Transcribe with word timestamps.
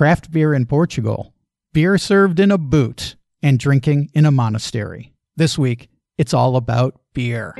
craft 0.00 0.30
beer 0.30 0.54
in 0.54 0.64
Portugal, 0.64 1.34
beer 1.74 1.98
served 1.98 2.40
in 2.40 2.50
a 2.50 2.56
boot, 2.56 3.16
and 3.42 3.58
drinking 3.58 4.08
in 4.14 4.24
a 4.24 4.30
monastery. 4.30 5.12
This 5.36 5.58
week, 5.58 5.90
it's 6.16 6.32
all 6.32 6.56
about 6.56 6.98
beer. 7.12 7.54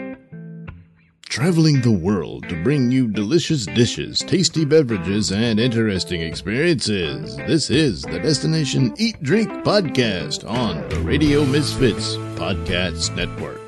Traveling 1.29 1.83
the 1.83 1.93
world 1.93 2.49
to 2.49 2.65
bring 2.65 2.91
you 2.91 3.09
delicious 3.09 3.67
dishes, 3.67 4.21
tasty 4.21 4.65
beverages, 4.65 5.31
and 5.31 5.61
interesting 5.61 6.23
experiences. 6.23 7.37
This 7.37 7.69
is 7.69 8.01
the 8.01 8.19
Destination 8.19 8.95
Eat 8.97 9.23
Drink 9.23 9.51
Podcast 9.63 10.49
on 10.49 10.89
the 10.89 11.01
Radio 11.01 11.45
Misfits 11.45 12.17
Podcast 12.37 13.15
Network. 13.15 13.61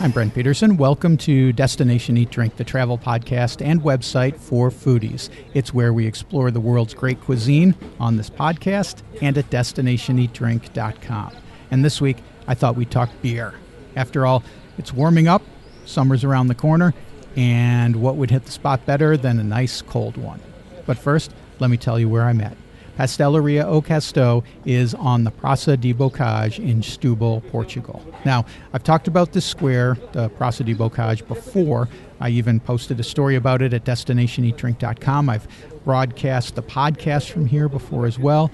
I'm 0.00 0.12
Brent 0.12 0.32
Peterson. 0.32 0.76
Welcome 0.76 1.16
to 1.18 1.52
Destination 1.52 2.16
Eat 2.16 2.30
Drink, 2.30 2.54
the 2.54 2.62
travel 2.62 2.96
podcast 2.96 3.60
and 3.66 3.82
website 3.82 4.38
for 4.38 4.70
foodies. 4.70 5.28
It's 5.54 5.74
where 5.74 5.92
we 5.92 6.06
explore 6.06 6.52
the 6.52 6.60
world's 6.60 6.94
great 6.94 7.20
cuisine 7.20 7.74
on 7.98 8.16
this 8.16 8.30
podcast 8.30 9.02
and 9.20 9.36
at 9.36 9.50
destinationeatdrink.com. 9.50 11.32
And 11.72 11.84
this 11.84 12.00
week, 12.00 12.18
I 12.46 12.54
thought 12.54 12.76
we'd 12.76 12.92
talk 12.92 13.10
beer. 13.22 13.54
After 13.96 14.24
all, 14.24 14.44
it's 14.78 14.92
warming 14.92 15.26
up, 15.26 15.42
summer's 15.84 16.22
around 16.22 16.46
the 16.46 16.54
corner, 16.54 16.94
and 17.34 17.96
what 17.96 18.14
would 18.14 18.30
hit 18.30 18.44
the 18.44 18.52
spot 18.52 18.86
better 18.86 19.16
than 19.16 19.40
a 19.40 19.44
nice 19.44 19.82
cold 19.82 20.16
one? 20.16 20.40
But 20.86 20.96
first, 20.96 21.34
let 21.58 21.70
me 21.70 21.76
tell 21.76 21.98
you 21.98 22.08
where 22.08 22.22
I'm 22.22 22.40
at. 22.40 22.56
Pastelaria 22.98 23.64
O 23.64 23.80
Casto 23.80 24.42
is 24.64 24.92
on 24.92 25.22
the 25.22 25.30
Praça 25.30 25.78
de 25.78 25.94
Bocage 25.94 26.58
in 26.58 26.80
Setúbal, 26.80 27.48
Portugal. 27.48 28.02
Now, 28.24 28.44
I've 28.72 28.82
talked 28.82 29.06
about 29.06 29.32
this 29.32 29.44
square, 29.44 29.96
the 30.10 30.28
Praça 30.30 30.64
de 30.64 30.74
Bocage, 30.74 31.24
before. 31.28 31.88
I 32.18 32.30
even 32.30 32.58
posted 32.58 32.98
a 32.98 33.04
story 33.04 33.36
about 33.36 33.62
it 33.62 33.72
at 33.72 33.84
destinationeatdrink.com. 33.84 35.30
I've 35.30 35.46
broadcast 35.84 36.56
the 36.56 36.62
podcast 36.64 37.30
from 37.30 37.46
here 37.46 37.68
before 37.68 38.04
as 38.04 38.18
well. 38.18 38.50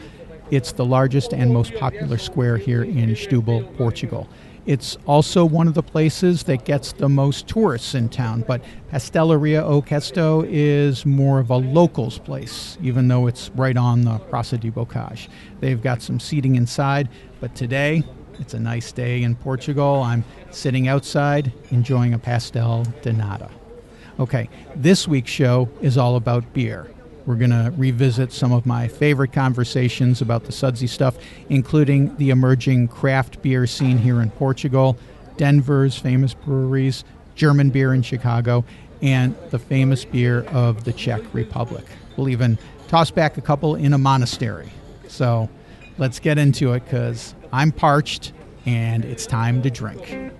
It's 0.51 0.73
the 0.73 0.84
largest 0.84 1.33
and 1.33 1.51
most 1.51 1.75
popular 1.77 2.19
square 2.19 2.58
here 2.58 2.84
in 2.84 3.08
Setúbal, 3.14 3.75
Portugal. 3.79 4.29
It's 4.67 4.97
also 5.07 5.45
one 5.45 5.69
of 5.69 5.75
the 5.75 5.83
places 5.83 6.45
that 6.45 6.65
gets 6.65 6.93
the 6.93 7.09
most 7.09 7.47
tourists 7.47 7.95
in 7.95 8.09
town, 8.09 8.45
but 8.47 8.62
Pastelaria 8.91 9.62
O 9.62 9.83
Casto 9.83 10.43
is 10.48 11.05
more 11.05 11.39
of 11.39 11.51
a 11.51 11.57
locals 11.57 12.19
place, 12.19 12.79
even 12.83 13.09
though 13.09 13.27
it's 13.27 13.51
right 13.51 13.77
on 13.77 14.03
the 14.03 14.19
Praça 14.19 14.59
de 14.59 14.70
Bocage. 14.70 15.29
They've 15.61 15.83
got 15.83 16.01
some 16.01 16.19
seating 16.19 16.57
inside, 16.57 17.11
but 17.41 17.55
today 17.55 18.05
it's 18.39 18.55
a 18.55 18.59
nice 18.59 18.91
day 18.91 19.23
in 19.23 19.37
Portugal. 19.37 20.03
I'm 20.03 20.25
sitting 20.51 20.89
outside 20.89 21.53
enjoying 21.70 22.15
a 22.15 22.19
pastel 22.19 22.85
de 23.03 23.12
nata. 23.12 23.51
Okay, 24.19 24.48
this 24.77 25.07
week's 25.07 25.31
show 25.31 25.69
is 25.83 25.98
all 25.98 26.17
about 26.17 26.55
beer. 26.55 26.89
We're 27.27 27.36
going 27.36 27.50
to 27.50 27.72
revisit 27.77 28.33
some 28.33 28.53
of 28.53 28.67
my 28.67 28.89
favorite 28.89 29.33
conversations 29.33 30.20
about 30.20 30.44
the 30.44 30.53
sudsy 30.53 30.86
stuff, 30.86 31.17
including 31.48 32.14
the 32.17 32.30
emerging 32.30 32.89
craft 32.89 33.41
beer 33.41 33.67
scene 33.67 33.98
here 33.98 34.20
in 34.20 34.30
Portugal, 34.30 34.98
Denver's 35.36 35.98
famous 35.98 36.34
breweries, 36.34 37.05
German 37.34 37.70
beer 37.70 37.95
in 37.95 38.02
Chicago, 38.02 38.64
and 39.00 39.34
the 39.50 39.58
famous 39.58 40.05
beer 40.05 40.45
of 40.45 40.84
the 40.84 40.92
Czech 40.92 41.22
Republic. 41.33 41.84
We'll 42.17 42.28
even 42.28 42.58
toss 42.89 43.11
back 43.11 43.39
a 43.39 43.41
couple 43.41 43.75
in 43.75 43.92
a 43.92 43.98
monastery. 43.98 44.70
So 45.08 45.48
let's 45.98 46.20
get 46.20 46.39
into 46.39 46.72
it 46.75 46.84
because 46.84 47.34
I'm 47.52 47.72
parched 47.72 48.33
and 48.67 49.05
it's 49.05 49.27
time 49.27 49.62
to 49.62 49.70
drink. 49.70 50.33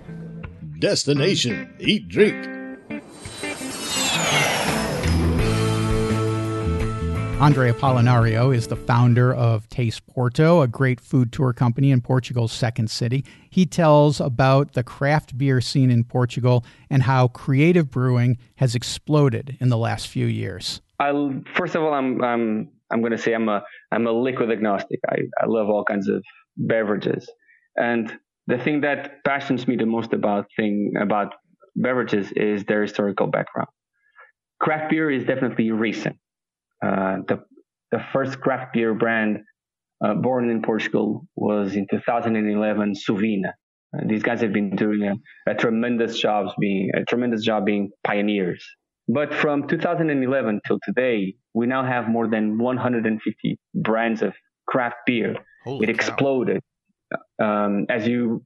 Destination 0.79 1.73
Eat 1.79 2.07
Drink. 2.07 2.55
Andre 7.41 7.69
Apolinario 7.69 8.55
is 8.55 8.67
the 8.67 8.77
founder 8.77 9.33
of 9.33 9.67
Taste 9.67 10.07
Porto, 10.07 10.61
a 10.61 10.67
great 10.69 11.01
food 11.01 11.33
tour 11.33 11.51
company 11.51 11.91
in 11.91 11.99
Portugal's 11.99 12.53
second 12.53 12.89
city. 12.89 13.25
He 13.49 13.65
tells 13.65 14.21
about 14.21 14.71
the 14.71 14.83
craft 14.83 15.37
beer 15.37 15.59
scene 15.59 15.91
in 15.91 16.05
Portugal 16.05 16.63
and 16.89 17.03
how 17.03 17.27
creative 17.27 17.91
brewing 17.91 18.37
has 18.55 18.73
exploded 18.73 19.57
in 19.59 19.67
the 19.67 19.77
last 19.77 20.07
few 20.07 20.25
years. 20.25 20.81
I'll, 20.99 21.41
first 21.53 21.75
of 21.75 21.83
all, 21.83 21.93
I'm 21.93 22.23
I'm 22.23 22.69
I'm 22.89 23.01
going 23.01 23.11
to 23.11 23.17
say 23.17 23.33
I'm 23.33 23.49
a 23.49 23.63
I'm 23.91 24.07
a 24.07 24.11
liquid 24.13 24.49
agnostic. 24.49 25.01
I, 25.07 25.17
I 25.39 25.45
love 25.45 25.67
all 25.69 25.83
kinds 25.83 26.07
of 26.07 26.23
beverages, 26.55 27.29
and 27.75 28.17
the 28.47 28.57
thing 28.57 28.81
that 28.81 29.25
passions 29.25 29.67
me 29.67 29.75
the 29.75 29.85
most 29.85 30.13
about 30.13 30.45
thing 30.55 30.93
about 30.99 31.33
beverages 31.75 32.31
is 32.31 32.63
their 32.63 32.83
historical 32.83 33.27
background. 33.27 33.69
Craft 34.61 34.89
beer 34.89 35.11
is 35.11 35.25
definitely 35.25 35.71
recent 35.71 36.15
the 36.81 37.43
the 37.91 37.99
first 38.11 38.39
craft 38.41 38.73
beer 38.73 38.93
brand 38.93 39.39
uh, 40.03 40.13
born 40.13 40.49
in 40.49 40.61
Portugal 40.61 41.25
was 41.35 41.75
in 41.75 41.87
2011, 41.89 42.93
Sovina. 42.93 43.53
Uh, 43.95 44.01
these 44.05 44.23
guys 44.23 44.41
have 44.41 44.51
been 44.51 44.75
doing 44.75 45.03
a, 45.03 45.51
a, 45.51 45.55
tremendous 45.55 46.19
job 46.19 46.47
being 46.59 46.91
a 46.95 47.05
tremendous 47.05 47.43
job 47.43 47.65
being 47.65 47.89
pioneers. 48.03 48.65
But 49.07 49.33
from 49.33 49.67
2011 49.67 50.61
till 50.67 50.79
today, 50.83 51.35
we 51.53 51.67
now 51.67 51.83
have 51.83 52.09
more 52.09 52.27
than 52.27 52.57
150 52.57 53.59
brands 53.75 54.21
of 54.21 54.33
craft 54.67 54.97
beer. 55.05 55.35
Holy 55.63 55.83
it 55.83 55.89
exploded, 55.89 56.61
um, 57.41 57.85
as 57.89 58.07
you 58.07 58.43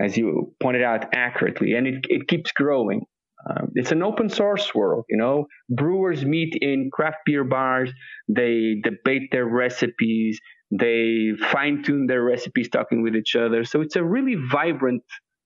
as 0.00 0.16
you 0.16 0.54
pointed 0.62 0.82
out 0.82 1.06
accurately, 1.12 1.74
and 1.74 1.86
it, 1.86 2.06
it 2.08 2.28
keeps 2.28 2.52
growing. 2.52 3.02
Um, 3.46 3.70
it's 3.74 3.92
an 3.92 4.02
open 4.02 4.28
source 4.28 4.74
world, 4.74 5.04
you 5.08 5.16
know. 5.16 5.46
Brewers 5.68 6.24
meet 6.24 6.56
in 6.60 6.90
craft 6.92 7.18
beer 7.24 7.44
bars, 7.44 7.92
they 8.28 8.76
debate 8.82 9.30
their 9.30 9.46
recipes, 9.46 10.40
they 10.70 11.30
fine 11.52 11.82
tune 11.82 12.06
their 12.06 12.22
recipes 12.22 12.68
talking 12.68 13.02
with 13.02 13.14
each 13.14 13.36
other. 13.36 13.64
So 13.64 13.80
it's 13.80 13.96
a 13.96 14.02
really 14.02 14.34
vibrant 14.34 15.04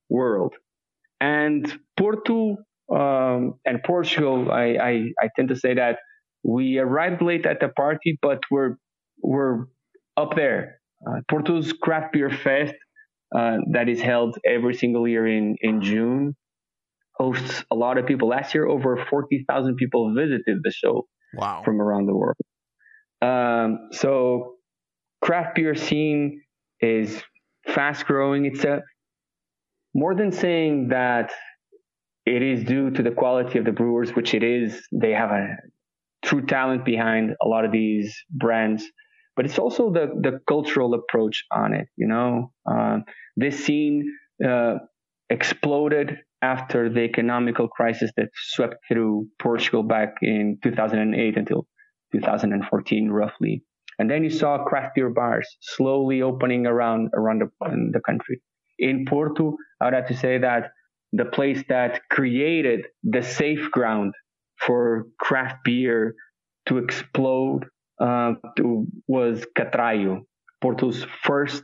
world. 0.09 0.55
And 1.21 1.73
Porto 1.97 2.57
um, 2.93 3.55
and 3.65 3.83
Portugal, 3.85 4.51
I, 4.51 4.77
I, 4.81 4.93
I, 5.21 5.29
tend 5.37 5.49
to 5.49 5.57
say 5.57 5.75
that 5.75 5.99
we 6.43 6.79
arrived 6.79 7.23
late 7.23 7.47
at 7.47 7.61
the 7.61 7.69
party, 7.69 8.19
but 8.21 8.41
we're, 8.51 8.77
we're 9.23 9.67
up 10.17 10.35
there. 10.35 10.81
Uh, 11.07 11.21
Porto's 11.31 11.73
Craft 11.73 12.13
Beer 12.13 12.29
Fest, 12.29 12.75
uh, 13.35 13.59
that 13.71 13.89
is 13.89 14.01
held 14.01 14.37
every 14.45 14.75
single 14.75 15.09
year 15.09 15.27
in, 15.27 15.57
in 15.63 15.81
June 15.81 16.35
hosts 17.23 17.65
a 17.71 17.75
lot 17.75 17.99
of 17.99 18.07
people. 18.07 18.29
Last 18.29 18.55
year, 18.55 18.67
over 18.67 19.05
40,000 19.09 19.77
people 19.77 20.15
visited 20.15 20.59
the 20.63 20.71
show 20.71 21.07
wow. 21.35 21.63
from 21.65 21.81
around 21.81 22.07
the 22.07 22.15
world. 22.15 22.37
Um, 23.21 23.89
so 23.93 24.55
craft 25.21 25.55
beer 25.55 25.75
scene 25.75 26.43
is 26.81 27.23
fast 27.67 28.07
growing. 28.07 28.45
It's 28.47 28.65
a 28.65 28.83
more 29.95 30.15
than 30.15 30.33
saying 30.33 30.89
that 30.89 31.31
it 32.27 32.43
is 32.43 32.65
due 32.65 32.91
to 32.91 33.03
the 33.03 33.11
quality 33.11 33.59
of 33.59 33.65
the 33.65 33.73
brewers, 33.73 34.11
which 34.15 34.35
it 34.35 34.43
is. 34.43 34.81
They 34.93 35.13
have 35.13 35.31
a 35.31 35.57
true 36.25 36.45
talent 36.47 36.85
behind 36.85 37.35
a 37.43 37.47
lot 37.47 37.65
of 37.65 37.73
these 37.73 38.17
brands, 38.31 38.85
but 39.37 39.45
it's 39.45 39.59
also 39.59 39.93
the 39.93 40.07
the 40.21 40.41
cultural 40.49 40.95
approach 40.95 41.45
on 41.53 41.75
it. 41.75 41.87
You 41.97 42.09
know, 42.09 42.53
uh, 42.71 42.99
this 43.37 43.65
scene 43.65 44.11
uh, 44.45 44.75
exploded 45.31 46.19
after 46.43 46.89
the 46.89 47.03
economical 47.03 47.69
crisis 47.69 48.11
that 48.17 48.29
swept 48.35 48.77
through 48.89 49.29
Portugal 49.41 49.83
back 49.85 50.17
in 50.23 50.59
2008 50.63 51.37
until 51.37 51.67
2014, 52.13 53.11
roughly. 53.11 53.63
And 53.99 54.11
then 54.11 54.25
you 54.25 54.31
saw 54.31 54.65
craft 54.65 54.97
beer 54.97 55.11
bars 55.11 55.49
slowly 55.61 56.23
opening 56.23 56.67
around 56.67 57.11
around 57.15 57.43
the, 57.43 57.91
the 57.93 58.01
country. 58.01 58.43
In 58.79 59.05
Porto, 59.09 59.57
I 59.81 59.85
would 59.85 59.95
have 59.95 60.09
to 60.09 60.17
say 60.17 60.39
that 60.39 60.73
the 61.13 61.27
place 61.27 61.63
that 61.69 62.01
created 62.11 62.87
the 63.05 63.23
safe 63.23 63.71
ground 63.71 64.15
for 64.59 65.07
craft 65.21 65.57
beer 65.65 66.15
to 66.67 66.79
explode 66.79 67.67
uh, 68.01 68.33
to, 68.57 68.87
was 69.07 69.45
Catraio, 69.57 70.23
Porto's 70.61 71.05
first 71.23 71.63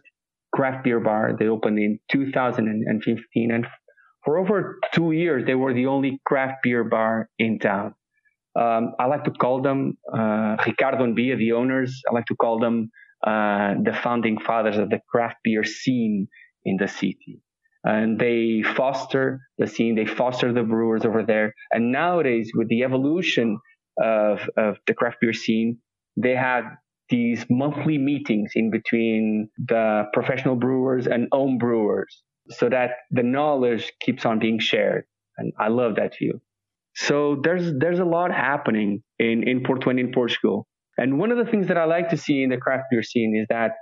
craft 0.54 0.84
beer 0.84 1.00
bar. 1.00 1.34
They 1.38 1.46
opened 1.46 1.78
in 1.78 1.98
2015, 2.10 3.50
and 3.50 3.66
for 4.24 4.38
over 4.38 4.78
two 4.92 5.12
years, 5.12 5.44
they 5.46 5.54
were 5.54 5.72
the 5.72 5.86
only 5.86 6.20
craft 6.24 6.62
beer 6.62 6.84
bar 6.84 7.28
in 7.38 7.58
town. 7.58 7.94
Um, 8.58 8.94
I 8.98 9.06
like 9.06 9.24
to 9.24 9.30
call 9.30 9.62
them 9.62 9.96
uh, 10.12 10.56
Ricardo 10.66 11.04
and 11.04 11.14
Bia, 11.14 11.36
the 11.36 11.52
owners. 11.52 12.02
I 12.10 12.14
like 12.14 12.26
to 12.26 12.34
call 12.34 12.58
them 12.58 12.90
uh, 13.24 13.74
the 13.82 13.96
founding 14.02 14.38
fathers 14.38 14.76
of 14.78 14.90
the 14.90 15.00
craft 15.10 15.36
beer 15.44 15.64
scene 15.64 16.28
in 16.64 16.76
the 16.76 16.88
city. 16.88 17.40
And 17.84 18.18
they 18.18 18.62
foster 18.62 19.40
the 19.56 19.66
scene, 19.66 19.94
they 19.94 20.06
foster 20.06 20.52
the 20.52 20.64
brewers 20.64 21.04
over 21.04 21.22
there. 21.22 21.54
And 21.70 21.92
nowadays, 21.92 22.50
with 22.54 22.68
the 22.68 22.82
evolution 22.82 23.58
of, 24.02 24.40
of 24.56 24.78
the 24.86 24.94
craft 24.94 25.18
beer 25.20 25.32
scene, 25.32 25.78
they 26.16 26.34
have 26.34 26.64
these 27.08 27.46
monthly 27.48 27.96
meetings 27.96 28.52
in 28.54 28.70
between 28.70 29.48
the 29.56 30.04
professional 30.12 30.56
brewers 30.56 31.06
and 31.06 31.28
home 31.32 31.56
brewers 31.56 32.22
so 32.50 32.68
that 32.68 32.90
the 33.10 33.22
knowledge 33.22 33.92
keeps 34.00 34.24
on 34.24 34.38
being 34.38 34.58
shared. 34.58 35.04
And 35.36 35.52
I 35.58 35.68
love 35.68 35.96
that 35.96 36.16
view. 36.18 36.40
So 36.94 37.40
there's 37.42 37.72
there's 37.78 38.00
a 38.00 38.04
lot 38.04 38.32
happening 38.32 39.02
in 39.18 39.46
in 39.46 39.62
Porto 39.62 39.90
and 39.90 40.00
in 40.00 40.12
Portugal. 40.12 40.66
And 40.96 41.18
one 41.18 41.30
of 41.30 41.38
the 41.38 41.50
things 41.50 41.68
that 41.68 41.78
I 41.78 41.84
like 41.84 42.08
to 42.10 42.16
see 42.16 42.42
in 42.42 42.50
the 42.50 42.56
craft 42.56 42.84
beer 42.90 43.04
scene 43.04 43.36
is 43.40 43.46
that 43.50 43.72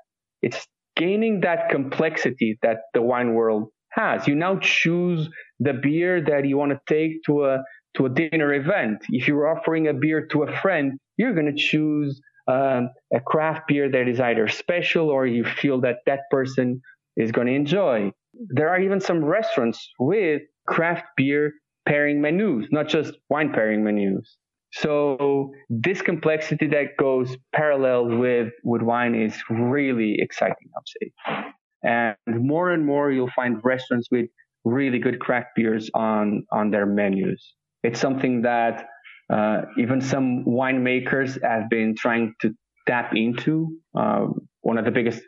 it's 0.42 0.66
gaining 0.96 1.40
that 1.40 1.70
complexity 1.70 2.58
that 2.62 2.78
the 2.92 3.00
wine 3.00 3.32
world 3.32 3.68
has. 3.90 4.28
You 4.28 4.34
now 4.34 4.58
choose 4.58 5.28
the 5.58 5.72
beer 5.72 6.22
that 6.22 6.46
you 6.46 6.58
want 6.58 6.72
to 6.72 6.80
take 6.86 7.22
to 7.24 7.46
a 7.46 7.64
to 7.96 8.06
a 8.06 8.10
dinner 8.10 8.52
event. 8.52 8.98
If 9.08 9.28
you're 9.28 9.48
offering 9.48 9.88
a 9.88 9.94
beer 9.94 10.26
to 10.32 10.42
a 10.42 10.56
friend, 10.60 10.98
you're 11.16 11.32
going 11.32 11.54
to 11.54 11.56
choose 11.56 12.20
um, 12.46 12.90
a 13.14 13.20
craft 13.20 13.68
beer 13.68 13.90
that 13.90 14.08
is 14.08 14.20
either 14.20 14.48
special 14.48 15.08
or 15.08 15.26
you 15.26 15.44
feel 15.44 15.80
that 15.80 15.96
that 16.06 16.20
person 16.30 16.82
is 17.16 17.32
going 17.32 17.46
to 17.46 17.54
enjoy. 17.54 18.12
There 18.48 18.68
are 18.68 18.80
even 18.80 19.00
some 19.00 19.24
restaurants 19.24 19.88
with 19.98 20.42
craft 20.66 21.04
beer 21.16 21.52
pairing 21.86 22.20
menus, 22.20 22.66
not 22.70 22.88
just 22.88 23.12
wine 23.30 23.52
pairing 23.52 23.84
menus. 23.84 24.36
So 24.72 25.52
this 25.70 26.02
complexity 26.02 26.66
that 26.68 26.96
goes 26.98 27.36
parallel 27.54 28.18
with, 28.18 28.52
with 28.64 28.82
wine 28.82 29.14
is 29.14 29.34
really 29.48 30.16
exciting, 30.18 30.70
I'd 30.76 30.88
say. 30.88 31.44
And 31.82 32.46
more 32.46 32.70
and 32.70 32.84
more 32.84 33.10
you'll 33.10 33.30
find 33.34 33.60
restaurants 33.62 34.08
with 34.10 34.26
really 34.64 34.98
good 34.98 35.20
craft 35.20 35.50
beers 35.54 35.88
on, 35.94 36.44
on 36.52 36.70
their 36.70 36.84
menus. 36.84 37.54
It's 37.84 38.00
something 38.00 38.42
that 38.42 38.86
uh, 39.32 39.62
even 39.78 40.00
some 40.00 40.44
winemakers 40.44 41.38
have 41.42 41.70
been 41.70 41.94
trying 41.96 42.34
to 42.40 42.52
tap 42.86 43.12
into. 43.14 43.78
Uh, 43.96 44.26
one 44.62 44.78
of 44.78 44.84
the 44.84 44.90
biggest 44.90 45.22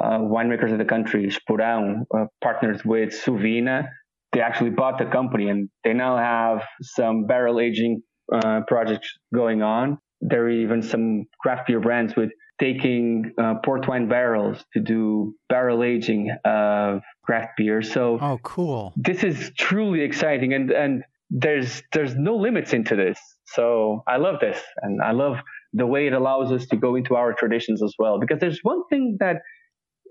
uh, 0.00 0.18
winemakers 0.18 0.70
in 0.70 0.78
the 0.78 0.84
country, 0.84 1.30
Esporão, 1.30 2.04
uh, 2.16 2.26
partners 2.42 2.84
with 2.84 3.10
Sovina. 3.10 3.88
They 4.32 4.40
actually 4.40 4.70
bought 4.70 4.98
the 4.98 5.04
company 5.04 5.48
and 5.50 5.68
they 5.84 5.92
now 5.92 6.16
have 6.16 6.64
some 6.80 7.26
barrel 7.26 7.60
aging 7.60 8.02
uh, 8.32 8.62
projects 8.66 9.08
going 9.34 9.62
on. 9.62 9.98
There 10.20 10.44
are 10.44 10.50
even 10.50 10.82
some 10.82 11.24
craft 11.40 11.66
beer 11.66 11.80
brands 11.80 12.16
with 12.16 12.30
taking 12.58 13.32
uh, 13.38 13.54
port 13.64 13.88
wine 13.88 14.08
barrels 14.08 14.64
to 14.72 14.80
do 14.80 15.34
barrel 15.48 15.82
aging 15.82 16.30
of 16.44 17.00
craft 17.24 17.50
beer. 17.56 17.82
So, 17.82 18.18
oh, 18.20 18.38
cool! 18.42 18.92
This 18.96 19.24
is 19.24 19.50
truly 19.58 20.02
exciting, 20.02 20.54
and 20.54 20.70
and 20.70 21.02
there's 21.30 21.82
there's 21.92 22.14
no 22.14 22.36
limits 22.36 22.72
into 22.72 22.94
this. 22.94 23.18
So 23.46 24.02
I 24.06 24.18
love 24.18 24.36
this, 24.40 24.62
and 24.82 25.02
I 25.02 25.10
love 25.10 25.38
the 25.72 25.86
way 25.86 26.06
it 26.06 26.12
allows 26.12 26.52
us 26.52 26.66
to 26.66 26.76
go 26.76 26.94
into 26.94 27.16
our 27.16 27.32
traditions 27.32 27.82
as 27.82 27.94
well. 27.98 28.20
Because 28.20 28.38
there's 28.38 28.60
one 28.62 28.82
thing 28.88 29.16
that 29.18 29.36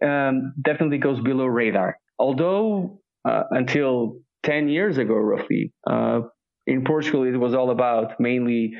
um, 0.06 0.54
definitely 0.62 0.98
goes 0.98 1.20
below 1.22 1.46
radar. 1.46 1.98
Although 2.20 3.02
uh, 3.28 3.44
until 3.52 4.18
10 4.44 4.70
years 4.70 4.98
ago, 4.98 5.16
roughly, 5.16 5.74
uh, 5.90 6.22
in 6.68 6.84
Portugal, 6.84 7.24
it 7.24 7.38
was 7.38 7.54
all 7.54 7.72
about 7.72 8.20
mainly 8.20 8.74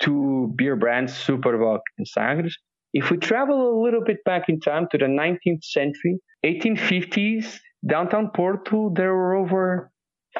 two 0.00 0.52
beer 0.56 0.76
brands, 0.76 1.16
Super 1.16 1.56
Bock 1.58 1.80
and 1.98 2.06
Sagres. 2.06 2.56
If 2.92 3.10
we 3.10 3.18
travel 3.18 3.78
a 3.78 3.82
little 3.82 4.02
bit 4.02 4.18
back 4.24 4.48
in 4.48 4.60
time 4.60 4.86
to 4.90 4.98
the 4.98 5.06
19th 5.06 5.64
century, 5.64 6.18
1850s, 6.44 7.58
downtown 7.86 8.30
Porto, 8.34 8.92
there 8.94 9.14
were 9.14 9.34
over 9.34 9.90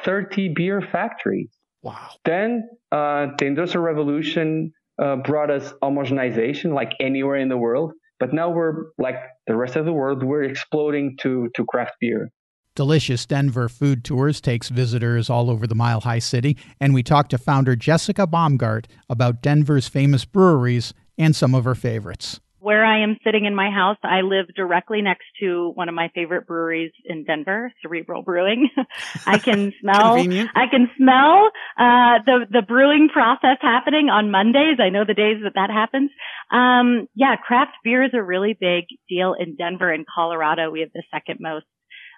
30 0.03 0.53
beer 0.55 0.81
factories. 0.81 1.49
Wow. 1.83 2.09
Then 2.25 2.67
uh, 2.91 3.27
the 3.37 3.45
Industrial 3.45 3.83
Revolution 3.83 4.71
uh, 5.01 5.17
brought 5.17 5.51
us 5.51 5.73
homogenization, 5.83 6.73
like 6.73 6.93
anywhere 6.99 7.37
in 7.37 7.49
the 7.49 7.57
world. 7.57 7.93
But 8.19 8.33
now 8.33 8.49
we're 8.49 8.85
like 8.97 9.17
the 9.45 9.55
rest 9.55 9.75
of 9.75 9.85
the 9.85 9.93
world, 9.93 10.23
we're 10.23 10.43
exploding 10.43 11.17
to, 11.21 11.49
to 11.55 11.65
craft 11.65 11.93
beer. 11.99 12.31
Delicious 12.75 13.25
Denver 13.25 13.69
Food 13.69 14.03
Tours 14.03 14.39
takes 14.39 14.69
visitors 14.69 15.29
all 15.31 15.49
over 15.49 15.65
the 15.65 15.73
Mile 15.73 16.01
High 16.01 16.19
City, 16.19 16.57
and 16.79 16.93
we 16.93 17.01
talked 17.01 17.31
to 17.31 17.37
founder 17.39 17.75
Jessica 17.75 18.27
Baumgart 18.27 18.85
about 19.09 19.41
Denver's 19.41 19.87
famous 19.87 20.25
breweries 20.25 20.93
and 21.17 21.35
some 21.35 21.55
of 21.55 21.63
her 21.65 21.73
favorites. 21.73 22.39
Where 22.59 22.83
I 22.83 23.03
am 23.03 23.17
sitting 23.23 23.45
in 23.45 23.53
my 23.53 23.69
house, 23.69 23.97
I 24.03 24.21
live 24.21 24.47
directly 24.55 25.01
next 25.01 25.25
to 25.39 25.71
one 25.75 25.89
of 25.89 25.95
my 25.95 26.09
favorite 26.15 26.47
breweries 26.47 26.91
in 27.05 27.23
Denver, 27.23 27.71
Cerebral 27.83 28.23
Brewing. 28.23 28.69
I 29.27 29.37
can 29.37 29.73
smell, 29.79 30.15
I 30.55 30.65
can 30.67 30.89
smell, 30.97 31.51
uh, 31.77 32.17
the, 32.25 32.45
the 32.49 32.63
brewing 32.67 33.09
process 33.13 33.57
happening 33.61 34.09
on 34.09 34.31
Mondays. 34.31 34.79
I 34.79 34.89
know 34.89 35.05
the 35.05 35.13
days 35.13 35.37
that 35.43 35.53
that 35.53 35.69
happens. 35.69 36.09
Um, 36.51 37.07
yeah, 37.13 37.35
craft 37.35 37.73
beer 37.83 38.03
is 38.03 38.11
a 38.13 38.23
really 38.23 38.57
big 38.59 38.85
deal 39.07 39.35
in 39.37 39.55
Denver 39.55 39.91
and 39.91 40.05
Colorado. 40.07 40.71
We 40.71 40.79
have 40.79 40.93
the 40.93 41.03
second 41.11 41.37
most 41.39 41.65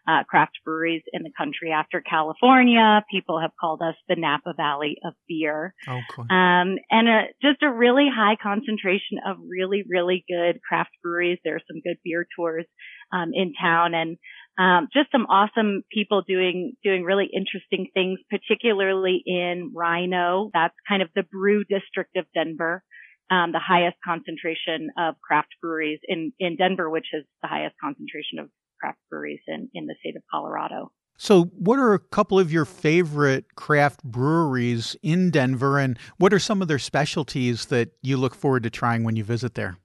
uh, 0.10 0.24
craft 0.24 0.54
breweries 0.66 1.04
in 1.14 1.24
the 1.24 1.32
country 1.38 1.72
after 1.72 2.02
California. 2.02 3.04
People 3.12 3.40
have 3.40 3.52
called 3.60 3.82
us 3.82 3.96
the 4.08 4.16
Napa 4.16 4.54
Valley 4.58 4.96
of 5.06 5.14
beer. 5.28 5.74
Oh, 5.88 6.00
cool. 6.12 6.24
Um, 6.24 6.78
and 6.90 7.08
a, 7.08 7.22
just 7.42 7.62
a 7.62 7.72
really 7.72 8.08
high 8.14 8.36
concentration 8.42 9.20
of 9.26 9.38
really, 9.48 9.84
really 9.88 10.26
good 10.28 10.62
craft 10.68 10.92
breweries. 11.04 11.38
There 11.44 11.56
are 11.56 11.68
some 11.72 11.82
good 11.82 11.98
beer 12.04 12.26
tours, 12.36 12.66
um, 13.14 13.30
in 13.34 13.54
town 13.62 13.94
and, 13.94 14.18
um, 14.58 14.88
just 14.92 15.12
some 15.12 15.28
awesome 15.28 15.84
people 15.92 16.24
doing, 16.28 16.74
doing 16.84 17.04
really 17.04 17.30
interesting 17.34 17.88
things, 17.94 18.20
particularly 18.30 19.22
in 19.26 19.72
RiNo. 19.76 20.50
That's 20.54 20.76
kind 20.88 21.02
of 21.02 21.10
the 21.16 21.24
brew 21.24 21.64
district 21.64 22.18
of 22.18 22.26
Denver. 22.34 22.84
Um, 23.32 23.52
the 23.52 23.60
highest 23.60 23.98
concentration 24.04 24.90
of 24.98 25.14
craft 25.22 25.50
breweries 25.62 26.00
in, 26.08 26.34
in 26.40 26.56
Denver, 26.56 26.90
which 26.90 27.06
is 27.14 27.26
the 27.44 27.48
highest 27.48 27.76
concentration 27.80 28.40
of 28.40 28.50
craft 28.80 29.00
breweries 29.10 29.42
in, 29.48 29.70
in 29.74 29.86
the 29.86 29.96
state 30.00 30.16
of 30.16 30.24
Colorado. 30.32 30.92
So, 31.22 31.52
what 31.58 31.80
are 31.80 31.94
a 31.94 32.00
couple 32.00 32.40
of 32.40 32.50
your 32.50 32.64
favorite 32.64 33.56
craft 33.56 34.04
breweries 34.06 34.96
in 35.04 35.32
Denver, 35.32 35.78
and 35.78 36.00
what 36.18 36.34
are 36.34 36.40
some 36.40 36.62
of 36.62 36.70
their 36.70 36.80
specialties 36.80 37.66
that 37.66 37.90
you 38.02 38.16
look 38.16 38.34
forward 38.34 38.64
to 38.64 38.70
trying 38.70 39.04
when 39.04 39.18
you 39.18 39.26
visit 39.26 39.54
there? 39.56 39.78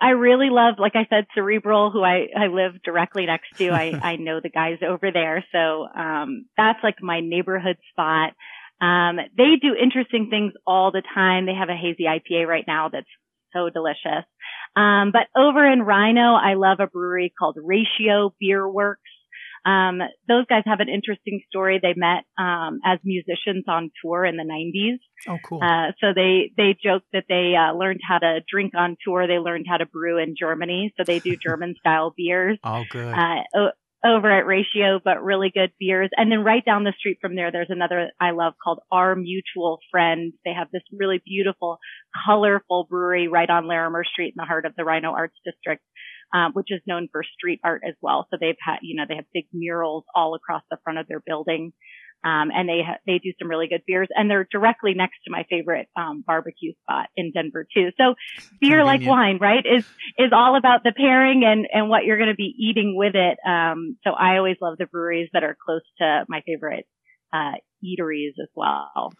I 0.00 0.10
really 0.10 0.48
love, 0.48 0.76
like 0.78 0.94
I 0.94 1.06
said, 1.10 1.26
Cerebral, 1.34 1.90
who 1.90 2.02
I, 2.02 2.28
I 2.34 2.46
live 2.46 2.82
directly 2.84 3.26
next 3.26 3.48
to. 3.58 3.68
I, 3.68 4.00
I 4.02 4.16
know 4.16 4.40
the 4.40 4.48
guys 4.48 4.78
over 4.86 5.10
there. 5.12 5.44
So, 5.52 5.86
um, 5.94 6.46
that's 6.56 6.78
like 6.82 7.02
my 7.02 7.20
neighborhood 7.20 7.76
spot. 7.90 8.32
Um, 8.80 9.18
they 9.36 9.56
do 9.60 9.74
interesting 9.74 10.28
things 10.30 10.54
all 10.66 10.90
the 10.90 11.02
time. 11.14 11.44
They 11.44 11.54
have 11.54 11.68
a 11.68 11.76
hazy 11.76 12.04
IPA 12.04 12.46
right 12.46 12.64
now 12.66 12.88
that's 12.88 13.08
so 13.52 13.70
delicious. 13.70 14.24
Um, 14.78 15.10
but 15.12 15.26
over 15.36 15.66
in 15.66 15.80
RiNo, 15.80 16.38
I 16.38 16.54
love 16.54 16.78
a 16.80 16.86
brewery 16.86 17.32
called 17.36 17.56
Ratio 17.60 18.32
Beer 18.38 18.68
Works. 18.68 19.02
Um, 19.66 19.98
those 20.28 20.46
guys 20.46 20.62
have 20.66 20.80
an 20.80 20.88
interesting 20.88 21.40
story. 21.48 21.80
They 21.82 21.94
met 21.96 22.24
um, 22.38 22.78
as 22.84 23.00
musicians 23.04 23.64
on 23.66 23.90
tour 24.02 24.24
in 24.24 24.36
the 24.36 24.44
90s. 24.44 24.98
Oh, 25.26 25.38
cool. 25.44 25.60
Uh, 25.62 25.92
so 26.00 26.12
they 26.14 26.52
they 26.56 26.76
joke 26.80 27.02
that 27.12 27.24
they 27.28 27.54
uh, 27.56 27.76
learned 27.76 28.00
how 28.06 28.18
to 28.18 28.40
drink 28.48 28.72
on 28.76 28.96
tour. 29.04 29.26
They 29.26 29.38
learned 29.38 29.66
how 29.68 29.78
to 29.78 29.86
brew 29.86 30.18
in 30.18 30.36
Germany. 30.38 30.94
So 30.96 31.02
they 31.04 31.18
do 31.18 31.36
German 31.44 31.74
style 31.80 32.14
beers. 32.16 32.58
Oh, 32.62 32.84
good. 32.88 33.12
Uh, 33.12 33.70
over 34.04 34.30
at 34.30 34.46
Ratio, 34.46 35.00
but 35.02 35.22
really 35.22 35.50
good 35.52 35.72
beers. 35.78 36.10
And 36.16 36.30
then 36.30 36.44
right 36.44 36.64
down 36.64 36.84
the 36.84 36.94
street 36.98 37.18
from 37.20 37.34
there, 37.34 37.50
there's 37.50 37.70
another 37.70 38.10
I 38.20 38.30
love 38.30 38.54
called 38.62 38.80
Our 38.92 39.16
Mutual 39.16 39.78
Friend. 39.90 40.32
They 40.44 40.52
have 40.52 40.68
this 40.72 40.82
really 40.92 41.20
beautiful, 41.24 41.78
colorful 42.26 42.86
brewery 42.88 43.28
right 43.28 43.50
on 43.50 43.66
Larimer 43.66 44.04
Street 44.04 44.28
in 44.28 44.34
the 44.36 44.44
heart 44.44 44.66
of 44.66 44.74
the 44.76 44.82
RiNo 44.82 45.12
Arts 45.12 45.36
District, 45.44 45.82
um, 46.32 46.52
which 46.52 46.68
is 46.70 46.80
known 46.86 47.08
for 47.10 47.22
street 47.24 47.60
art 47.64 47.82
as 47.86 47.94
well. 48.00 48.26
So 48.30 48.36
they've 48.40 48.54
had, 48.64 48.78
you 48.82 48.96
know, 48.96 49.04
they 49.08 49.16
have 49.16 49.24
big 49.34 49.46
murals 49.52 50.04
all 50.14 50.34
across 50.34 50.62
the 50.70 50.78
front 50.84 50.98
of 50.98 51.08
their 51.08 51.22
building. 51.24 51.72
Um, 52.24 52.50
and 52.52 52.68
they 52.68 52.82
ha- 52.84 52.98
they 53.06 53.18
do 53.18 53.32
some 53.38 53.48
really 53.48 53.68
good 53.68 53.82
beers, 53.86 54.08
and 54.14 54.28
they're 54.28 54.48
directly 54.50 54.92
next 54.94 55.18
to 55.24 55.30
my 55.30 55.44
favorite 55.48 55.88
um, 55.96 56.24
barbecue 56.26 56.72
spot 56.82 57.06
in 57.16 57.30
Denver 57.32 57.66
too. 57.72 57.90
So, 57.96 58.14
beer 58.60 58.84
like 58.84 59.02
wine, 59.04 59.38
right, 59.40 59.64
is 59.64 59.84
is 60.18 60.32
all 60.32 60.56
about 60.56 60.82
the 60.82 60.92
pairing 60.92 61.44
and 61.44 61.66
and 61.72 61.88
what 61.88 62.04
you're 62.04 62.18
going 62.18 62.30
to 62.30 62.34
be 62.34 62.54
eating 62.58 62.96
with 62.96 63.14
it. 63.14 63.38
Um, 63.48 63.96
so 64.02 64.10
I 64.10 64.36
always 64.36 64.56
love 64.60 64.78
the 64.78 64.86
breweries 64.86 65.30
that 65.32 65.44
are 65.44 65.56
close 65.64 65.82
to 65.98 66.24
my 66.28 66.42
favorite 66.44 66.86
uh, 67.32 67.52
eateries 67.84 68.34
as 68.40 68.48
well. 68.54 69.12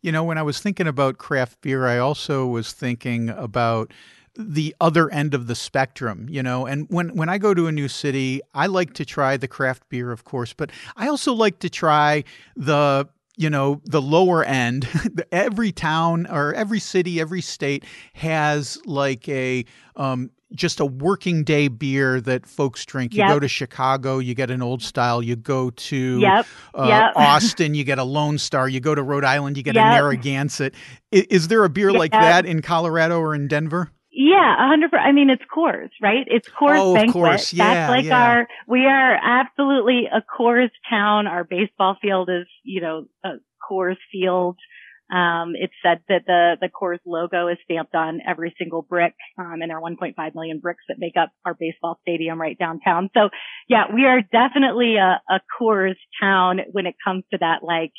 You 0.00 0.12
know, 0.12 0.22
when 0.24 0.38
I 0.38 0.42
was 0.42 0.60
thinking 0.60 0.86
about 0.86 1.18
craft 1.18 1.60
beer, 1.60 1.86
I 1.86 1.98
also 1.98 2.46
was 2.46 2.72
thinking 2.72 3.30
about 3.30 3.92
the 4.36 4.74
other 4.80 5.10
end 5.10 5.34
of 5.34 5.46
the 5.46 5.54
spectrum, 5.54 6.26
you 6.28 6.42
know. 6.42 6.66
And 6.66 6.86
when 6.90 7.14
when 7.16 7.28
I 7.28 7.38
go 7.38 7.54
to 7.54 7.66
a 7.66 7.72
new 7.72 7.88
city, 7.88 8.40
I 8.54 8.66
like 8.66 8.94
to 8.94 9.04
try 9.04 9.36
the 9.36 9.48
craft 9.48 9.88
beer, 9.88 10.10
of 10.10 10.24
course, 10.24 10.52
but 10.52 10.70
I 10.96 11.08
also 11.08 11.32
like 11.32 11.60
to 11.60 11.70
try 11.70 12.24
the 12.56 13.08
you 13.36 13.50
know 13.50 13.80
the 13.84 14.02
lower 14.02 14.44
end 14.44 14.88
every 15.32 15.72
town 15.72 16.26
or 16.26 16.54
every 16.54 16.78
city 16.78 17.20
every 17.20 17.40
state 17.40 17.84
has 18.12 18.78
like 18.86 19.28
a 19.28 19.64
um, 19.96 20.30
just 20.54 20.80
a 20.80 20.86
working 20.86 21.42
day 21.44 21.68
beer 21.68 22.20
that 22.20 22.46
folks 22.46 22.84
drink. 22.84 23.12
You 23.12 23.20
yep. 23.20 23.28
go 23.28 23.40
to 23.40 23.48
Chicago, 23.48 24.18
you 24.18 24.34
get 24.34 24.50
an 24.50 24.62
old 24.62 24.82
style. 24.82 25.22
You 25.22 25.36
go 25.36 25.70
to 25.70 26.18
yep. 26.20 26.46
Uh, 26.74 26.86
yep. 26.88 27.12
Austin, 27.16 27.74
you 27.74 27.84
get 27.84 27.98
a 27.98 28.04
Lone 28.04 28.38
Star. 28.38 28.68
You 28.68 28.80
go 28.80 28.94
to 28.94 29.02
Rhode 29.02 29.24
Island, 29.24 29.56
you 29.56 29.62
get 29.62 29.76
a 29.76 29.80
Narragansett. 29.80 30.74
Is, 31.10 31.22
is, 31.24 31.48
there 31.48 31.64
a 31.64 31.68
beer 31.68 31.92
like 31.92 32.12
that 32.12 32.46
in 32.46 32.62
Colorado 32.62 33.18
or 33.18 33.34
in 33.34 33.48
Denver? 33.48 33.90
Yeah, 34.16 34.54
a 34.54 34.68
hundred 34.68 34.92
percent. 34.92 35.08
I 35.08 35.12
mean, 35.12 35.28
it's 35.28 35.42
Coors, 35.52 35.90
right? 36.00 36.24
It's 36.28 36.48
Coors 36.48 36.78
oh, 36.78 36.94
Banquet. 36.94 37.12
Course. 37.12 37.52
Yeah, 37.52 37.74
That's 37.74 37.90
like 37.90 38.04
yeah. 38.04 38.24
our, 38.24 38.48
we 38.68 38.86
are 38.86 39.14
absolutely 39.20 40.04
a 40.06 40.22
Coors 40.22 40.70
town. 40.88 41.26
Our 41.26 41.42
baseball 41.42 41.96
field 42.00 42.30
is, 42.30 42.46
you 42.62 42.80
know, 42.80 43.06
a 43.24 43.30
Coors 43.68 43.96
field. 44.12 44.56
Um, 45.12 45.54
it's 45.54 45.74
said 45.82 45.98
that 46.08 46.22
the, 46.26 46.56
the 46.60 46.68
Coors 46.68 47.00
logo 47.04 47.48
is 47.48 47.58
stamped 47.64 47.96
on 47.96 48.20
every 48.26 48.54
single 48.56 48.82
brick, 48.82 49.14
um, 49.36 49.60
and 49.60 49.70
there 49.70 49.78
are 49.78 49.82
1.5 49.82 50.34
million 50.34 50.60
bricks 50.60 50.84
that 50.88 50.96
make 50.98 51.16
up 51.20 51.30
our 51.44 51.54
baseball 51.54 51.98
stadium 52.02 52.40
right 52.40 52.58
downtown. 52.58 53.10
So 53.14 53.30
yeah, 53.68 53.92
we 53.92 54.04
are 54.04 54.20
definitely 54.22 54.96
a, 54.96 55.20
a 55.28 55.40
Coors 55.60 55.96
town 56.22 56.60
when 56.70 56.86
it 56.86 56.94
comes 57.04 57.24
to 57.32 57.38
that, 57.38 57.64
like, 57.64 57.92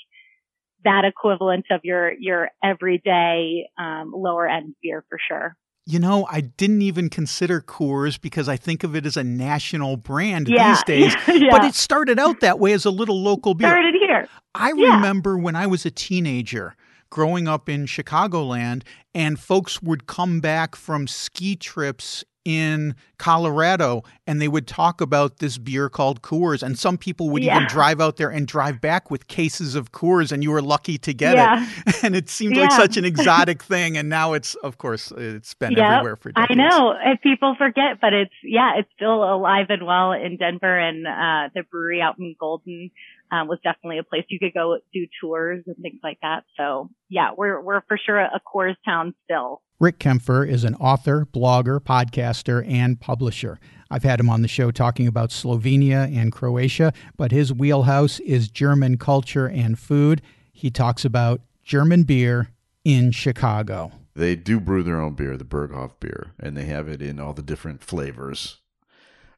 that 0.86 1.03
equivalent 1.03 1.65
of 1.72 1.81
your, 1.84 2.13
your 2.13 2.50
everyday, 2.63 3.67
um, 3.77 4.13
lower 4.15 4.48
end 4.48 4.75
beer 4.81 5.03
for 5.10 5.19
sure. 5.27 5.57
You 5.88 6.00
know, 6.00 6.25
I 6.32 6.42
didn't 6.42 6.82
even 6.82 7.10
consider 7.10 7.62
Coors 7.62 8.20
because 8.20 8.50
I 8.50 8.58
think 8.58 8.84
of 8.84 8.96
it 8.96 9.06
as 9.06 9.15
a 9.18 9.24
national 9.24 9.98
brand 9.98 10.48
Yeah, 10.50 10.70
these 10.74 10.84
days. 10.84 11.15
yeah. 11.27 11.50
But 11.51 11.63
it 11.63 11.75
started 11.75 12.18
out 12.18 12.39
that 12.39 12.58
way 12.60 12.72
as 12.74 12.86
a 12.86 12.89
little 12.89 13.22
local 13.22 13.54
beer. 13.54 13.70
Started 13.70 13.94
here. 14.00 14.27
I 14.56 14.74
Yeah. 14.75 14.96
remember 14.96 15.38
when 15.38 15.56
I 15.56 15.68
was 15.68 15.86
a 15.86 15.92
teenager 15.92 16.75
growing 17.12 17.48
up 17.48 17.70
in 17.70 17.86
Chicagoland, 17.86 18.82
and 19.13 19.39
folks 19.39 19.82
would 19.82 20.08
come 20.08 20.39
back 20.42 20.75
from 20.75 21.06
ski 21.08 21.56
trips 21.56 22.24
in 22.46 22.96
Colorado 23.18 24.04
and 24.28 24.40
they 24.42 24.48
would 24.48 24.68
talk 24.68 25.02
about 25.02 25.40
this 25.40 25.58
beer 25.58 25.90
called 25.90 26.22
Coors. 26.22 26.62
And 26.64 26.78
some 26.78 26.98
people 26.98 27.30
would 27.32 27.44
even 27.44 27.66
drive 27.68 28.00
out 28.00 28.18
there 28.18 28.30
and 28.30 28.48
drive 28.48 28.80
back 28.80 29.10
with 29.12 29.28
cases 29.28 29.74
of 29.75 29.92
Coors, 29.92 30.32
and 30.32 30.44
you 30.44 30.52
were 30.52 30.62
lucky 30.62 30.98
to 31.00 31.14
get 31.14 31.36
Yeah. 31.36 31.66
it. 31.88 31.96
And 32.04 32.16
it 32.16 32.30
seemed 32.30 32.56
like 32.56 32.72
such 32.72 32.98
an 32.98 33.06
exotic 33.14 33.64
thing. 33.64 33.98
And 33.98 34.10
now 34.10 34.34
it's, 34.34 34.54
of 34.56 34.78
course, 34.78 35.12
it's 35.18 35.54
been 35.56 35.72
Yep, 35.72 35.80
everywhere 35.80 36.16
for 36.16 36.32
decades. 36.32 36.52
I 36.52 36.54
know. 36.54 36.94
And 36.94 37.20
people 37.22 37.56
forget, 37.58 38.00
but 38.00 38.14
it's, 38.14 38.34
yeah, 38.44 38.74
it's 38.78 38.90
still 38.96 39.24
alive 39.24 39.68
and 39.70 39.86
well 39.86 40.12
in 40.12 40.38
Denver 40.38 40.78
and, 40.78 41.08
uh, 41.08 41.50
the 41.56 41.64
brewery 41.64 42.02
out 42.02 42.20
in 42.20 42.36
Golden, 42.40 42.92
um, 43.32 43.48
was 43.48 43.60
definitely 43.63 43.98
a 43.98 44.03
place 44.03 44.24
you 44.29 44.39
could 44.39 44.53
go 44.53 44.77
do 44.94 45.05
tours 45.22 45.63
and 45.67 45.75
things 45.77 46.00
like 46.03 46.20
that. 46.22 46.44
So 46.58 46.89
yeah, 47.10 47.32
we're, 47.36 47.62
we're 47.62 47.82
for 47.88 47.98
sure 47.98 48.20
a 48.20 48.41
Coors 48.46 48.75
town 48.86 49.13
still. 49.24 49.62
Rick 49.79 50.00
Kaempfer 50.00 50.48
is 50.48 50.63
an 50.63 50.75
author, 50.75 51.27
blogger, 51.34 51.79
podcaster, 51.79 52.65
and 52.70 53.00
publisher. 53.00 53.60
I've 53.91 54.03
had 54.03 54.20
him 54.20 54.29
on 54.29 54.41
the 54.41 54.48
show 54.48 54.72
talking 54.72 55.08
about 55.08 55.32
Slovenia 55.32 56.15
and 56.15 56.32
Croatia, 56.32 56.94
but 57.17 57.32
his 57.32 57.53
wheelhouse 57.53 58.20
is 58.22 58.48
German 58.48 58.98
culture 58.98 59.48
and 59.48 59.77
food. 59.77 60.22
He 60.53 60.72
talks 60.72 61.03
about 61.03 61.41
German 61.63 62.03
beer 62.03 62.51
in 62.86 63.12
Chicago. 63.12 63.91
They 64.15 64.38
do 64.38 64.62
brew 64.62 64.82
their 64.82 65.01
own 65.01 65.15
beer, 65.15 65.36
the 65.36 65.44
Berghoff 65.44 66.00
beer, 66.00 66.32
and 66.39 66.55
they 66.55 66.65
have 66.65 66.88
it 66.88 67.01
in 67.01 67.20
all 67.20 67.34
the 67.34 67.41
different 67.41 67.84
flavors. 67.84 68.62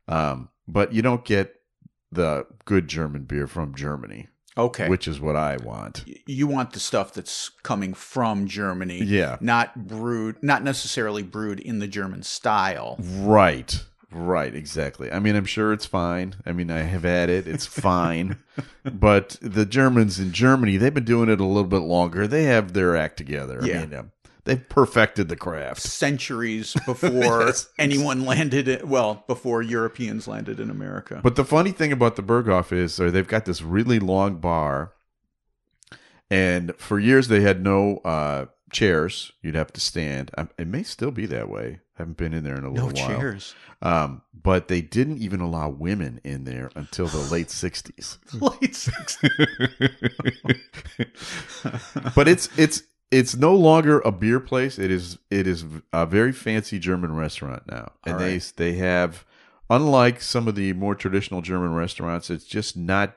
Um, 0.08 0.50
but 0.67 0.94
you 0.94 1.01
don't 1.01 1.25
get 1.25 1.57
the 2.12 2.46
good 2.66 2.88
German 2.88 3.24
beer 3.24 3.48
from 3.48 3.76
Germany, 3.76 4.28
Okay. 4.58 4.88
which 4.90 5.08
is 5.08 5.20
what 5.20 5.36
I 5.36 5.58
want. 5.58 6.04
you 6.26 6.48
want 6.48 6.74
the 6.74 6.80
stuff 6.80 7.14
that's 7.14 7.50
coming 7.64 7.94
from 7.94 8.48
Germany, 8.48 9.04
Yeah. 9.04 9.38
not 9.42 9.88
brewed, 9.88 10.42
not 10.42 10.64
necessarily 10.64 11.24
brewed 11.24 11.60
in 11.60 11.80
the 11.80 11.88
German 11.88 12.24
style. 12.24 12.98
Right. 13.00 13.84
Right, 14.10 14.56
exactly. 14.56 15.12
I 15.12 15.20
mean, 15.20 15.36
I'm 15.36 15.44
sure 15.46 15.74
it's 15.74 15.86
fine. 15.86 16.36
I 16.46 16.54
mean, 16.54 16.72
I 16.72 16.80
have 16.84 17.04
had 17.04 17.30
it. 17.30 17.46
It's 17.46 17.66
fine. 17.68 18.38
but 18.86 19.38
the 19.42 19.66
Germans 19.66 20.18
in 20.18 20.32
Germany, 20.32 20.78
they've 20.78 20.94
been 20.94 21.04
doing 21.04 21.28
it 21.28 21.42
a 21.42 21.46
little 21.46 21.66
bit 21.70 21.80
longer. 21.82 22.26
They 22.26 22.46
have 22.46 22.72
their 22.72 22.96
act 22.96 23.18
together. 23.18 23.60
Yeah. 23.62 23.82
I 23.82 23.86
mean, 23.86 23.94
um, 23.96 24.12
they've 24.48 24.68
perfected 24.70 25.30
the 25.30 25.36
craft. 25.36 25.82
Centuries 25.82 26.75
before 26.86 27.12
Yes. 27.46 27.70
anyone 27.77 28.25
landed, 28.25 28.68
in, 28.68 28.89
well, 28.89 29.24
before 29.27 29.62
Europeans 29.62 30.27
landed 30.27 30.60
in 30.60 30.72
America. 30.72 31.20
But 31.22 31.36
the 31.36 31.46
funny 31.46 31.72
thing 31.72 31.92
about 31.92 32.16
the 32.16 32.24
Berghoff 32.24 32.72
is 32.72 33.00
or 33.00 33.12
they've 33.12 33.27
got 33.27 33.46
this 33.46 33.62
really 33.62 34.00
long 34.00 34.38
bar, 34.38 34.94
and 36.32 36.74
for 36.77 36.98
years 37.00 37.27
they 37.27 37.42
had 37.42 37.63
no 37.63 37.98
uh, 37.98 38.46
chairs. 38.72 39.32
You'd 39.42 39.56
have 39.56 39.72
to 39.74 39.82
stand. 39.82 40.32
Um, 40.38 40.50
it 40.58 40.68
may 40.68 40.84
still 40.84 41.12
be 41.12 41.25
that 41.27 41.48
way. 41.50 41.80
I 41.98 42.01
haven't 42.01 42.18
been 42.18 42.34
in 42.34 42.44
there 42.44 42.58
in 42.58 42.66
a 42.66 42.70
no 42.70 42.86
little 42.86 43.08
while. 43.08 43.20
chairs. 43.20 43.56
Um, 43.82 44.22
but 44.34 44.68
they 44.68 44.82
didn't 44.82 45.18
even 45.20 45.39
allow 45.39 45.70
women 45.70 46.20
in 46.24 46.44
there 46.44 46.70
until 46.75 47.08
the 47.08 47.18
late 47.32 47.48
'60s. 47.48 48.18
Late 48.39 48.74
60s. 48.74 49.32
but 52.16 52.27
it's 52.27 52.50
it's 52.58 52.84
it's 53.12 53.36
no 53.36 53.56
longer 53.56 54.00
a 54.02 54.12
beer 54.12 54.40
place. 54.40 54.78
It 54.78 54.92
is 54.92 55.18
it 55.30 55.48
is 55.48 55.66
a 55.94 56.06
very 56.06 56.32
fancy 56.32 56.80
German 56.80 57.16
restaurant 57.16 57.64
now, 57.68 57.94
and 58.06 58.16
All 58.16 58.20
they 58.20 58.38
they 58.38 58.74
have 58.74 59.26
unlike 59.70 60.22
some 60.22 60.48
of 60.48 60.56
the 60.56 60.74
more 60.74 60.96
traditional 60.96 61.42
German 61.42 61.74
restaurants. 61.74 62.30
It's 62.30 62.46
just 62.46 62.76
not 62.76 63.16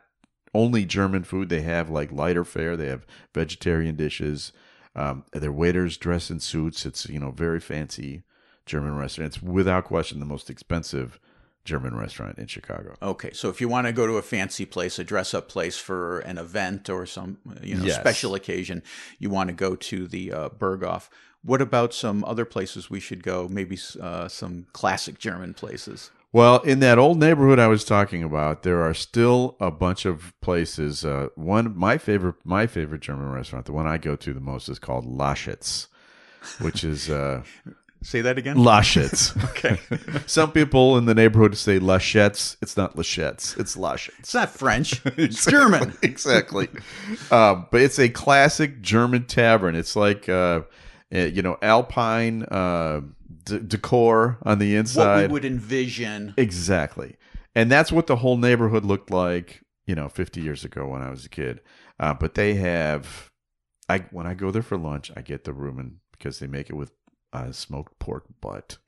only 0.54 0.84
German 0.84 1.24
food. 1.24 1.48
They 1.48 1.62
have 1.62 1.90
like 1.90 2.12
lighter 2.12 2.44
fare. 2.44 2.76
They 2.76 2.88
have 2.88 3.06
vegetarian 3.34 3.96
dishes. 3.96 4.52
Um, 4.96 5.24
their 5.32 5.52
waiters 5.52 5.96
dress 5.96 6.30
in 6.30 6.40
suits. 6.40 6.86
It's 6.86 7.08
you 7.08 7.18
know 7.18 7.30
very 7.30 7.60
fancy 7.60 8.22
German 8.66 8.96
restaurant. 8.96 9.34
It's 9.34 9.42
without 9.42 9.84
question 9.84 10.20
the 10.20 10.26
most 10.26 10.50
expensive 10.50 11.18
German 11.70 11.94
restaurant 11.94 12.36
in 12.38 12.46
Chicago. 12.48 12.96
Okay, 13.00 13.32
so 13.32 13.48
if 13.48 13.60
you 13.60 13.68
want 13.68 13.86
to 13.86 13.92
go 13.92 14.04
to 14.06 14.16
a 14.16 14.22
fancy 14.22 14.66
place, 14.66 14.98
a 14.98 15.04
dress-up 15.04 15.48
place 15.48 15.78
for 15.78 16.18
an 16.30 16.36
event 16.38 16.90
or 16.90 17.06
some 17.06 17.38
you 17.62 17.76
know 17.76 17.84
Yes. 17.84 18.00
special 18.00 18.34
occasion, 18.34 18.82
you 19.22 19.30
want 19.30 19.48
to 19.50 19.54
go 19.66 19.76
to 19.90 20.08
the 20.08 20.24
uh, 20.32 20.48
Berghoff. 20.48 21.08
What 21.42 21.62
about 21.62 21.94
some 21.94 22.24
other 22.24 22.44
places 22.44 22.90
we 22.90 23.00
should 23.00 23.22
go? 23.22 23.48
Maybe 23.48 23.78
uh, 24.00 24.26
some 24.28 24.66
classic 24.72 25.18
German 25.18 25.54
places. 25.54 26.10
Well, 26.32 26.58
in 26.72 26.78
that 26.80 26.98
old 26.98 27.18
neighborhood 27.18 27.58
I 27.58 27.66
was 27.68 27.84
talking 27.84 28.22
about, 28.22 28.62
there 28.62 28.82
are 28.82 28.94
still 28.94 29.56
a 29.60 29.70
bunch 29.70 30.04
of 30.06 30.32
places. 30.40 31.04
Uh, 31.04 31.28
one, 31.36 31.76
my 31.76 31.98
favorite, 31.98 32.36
my 32.44 32.66
favorite 32.66 33.00
German 33.00 33.30
restaurant, 33.30 33.66
the 33.66 33.72
one 33.72 33.86
I 33.86 33.96
go 33.98 34.14
to 34.16 34.32
the 34.34 34.40
most, 34.52 34.68
is 34.68 34.78
called 34.78 35.06
Laschitz, 35.06 35.86
which 36.60 36.84
is 36.84 37.08
uh, 37.10 37.42
Say 38.02 38.22
that 38.22 38.38
again. 38.38 38.56
Laschitz. 38.56 39.36
okay, 39.50 39.78
Some 40.26 40.52
people 40.52 40.96
in 40.96 41.04
the 41.04 41.14
neighborhood 41.14 41.56
say 41.56 41.78
Laschetz. 41.78 42.56
It's 42.62 42.76
not 42.76 42.96
Laschetz. 42.96 43.58
It's 43.58 43.76
Laschitz. 43.76 44.18
it's 44.20 44.34
not 44.34 44.50
French. 44.50 45.02
It's 45.18 45.44
German. 45.44 45.94
exactly. 46.02 46.68
Um, 47.30 47.66
but 47.70 47.82
it's 47.82 47.98
a 47.98 48.08
classic 48.08 48.80
German 48.80 49.26
tavern. 49.26 49.74
It's 49.74 49.96
like 49.96 50.28
uh, 50.28 50.62
eh, 51.12 51.26
you 51.26 51.42
know 51.42 51.58
Alpine 51.60 52.44
uh, 52.44 53.02
d- 53.44 53.60
decor 53.66 54.38
on 54.42 54.58
the 54.58 54.76
inside. 54.76 55.22
What 55.22 55.28
we 55.28 55.32
would 55.34 55.44
envision. 55.44 56.34
Exactly. 56.36 57.16
And 57.54 57.70
that's 57.70 57.92
what 57.92 58.06
the 58.06 58.16
whole 58.16 58.36
neighborhood 58.36 58.84
looked 58.84 59.10
like, 59.10 59.62
you 59.86 59.94
know, 59.94 60.08
50 60.08 60.40
years 60.40 60.64
ago 60.64 60.86
when 60.86 61.02
I 61.02 61.10
was 61.10 61.24
a 61.24 61.28
kid. 61.28 61.60
Uh, 61.98 62.14
but 62.14 62.34
they 62.34 62.54
have, 62.54 63.30
I 63.88 63.98
when 64.10 64.26
I 64.26 64.34
go 64.34 64.50
there 64.50 64.62
for 64.62 64.78
lunch, 64.78 65.10
I 65.16 65.20
get 65.20 65.44
the 65.44 65.52
Reuben 65.52 66.00
because 66.12 66.38
they 66.38 66.46
make 66.46 66.70
it 66.70 66.74
with 66.74 66.92
uh, 67.32 67.52
smoked 67.52 67.98
pork 67.98 68.24
butt. 68.40 68.78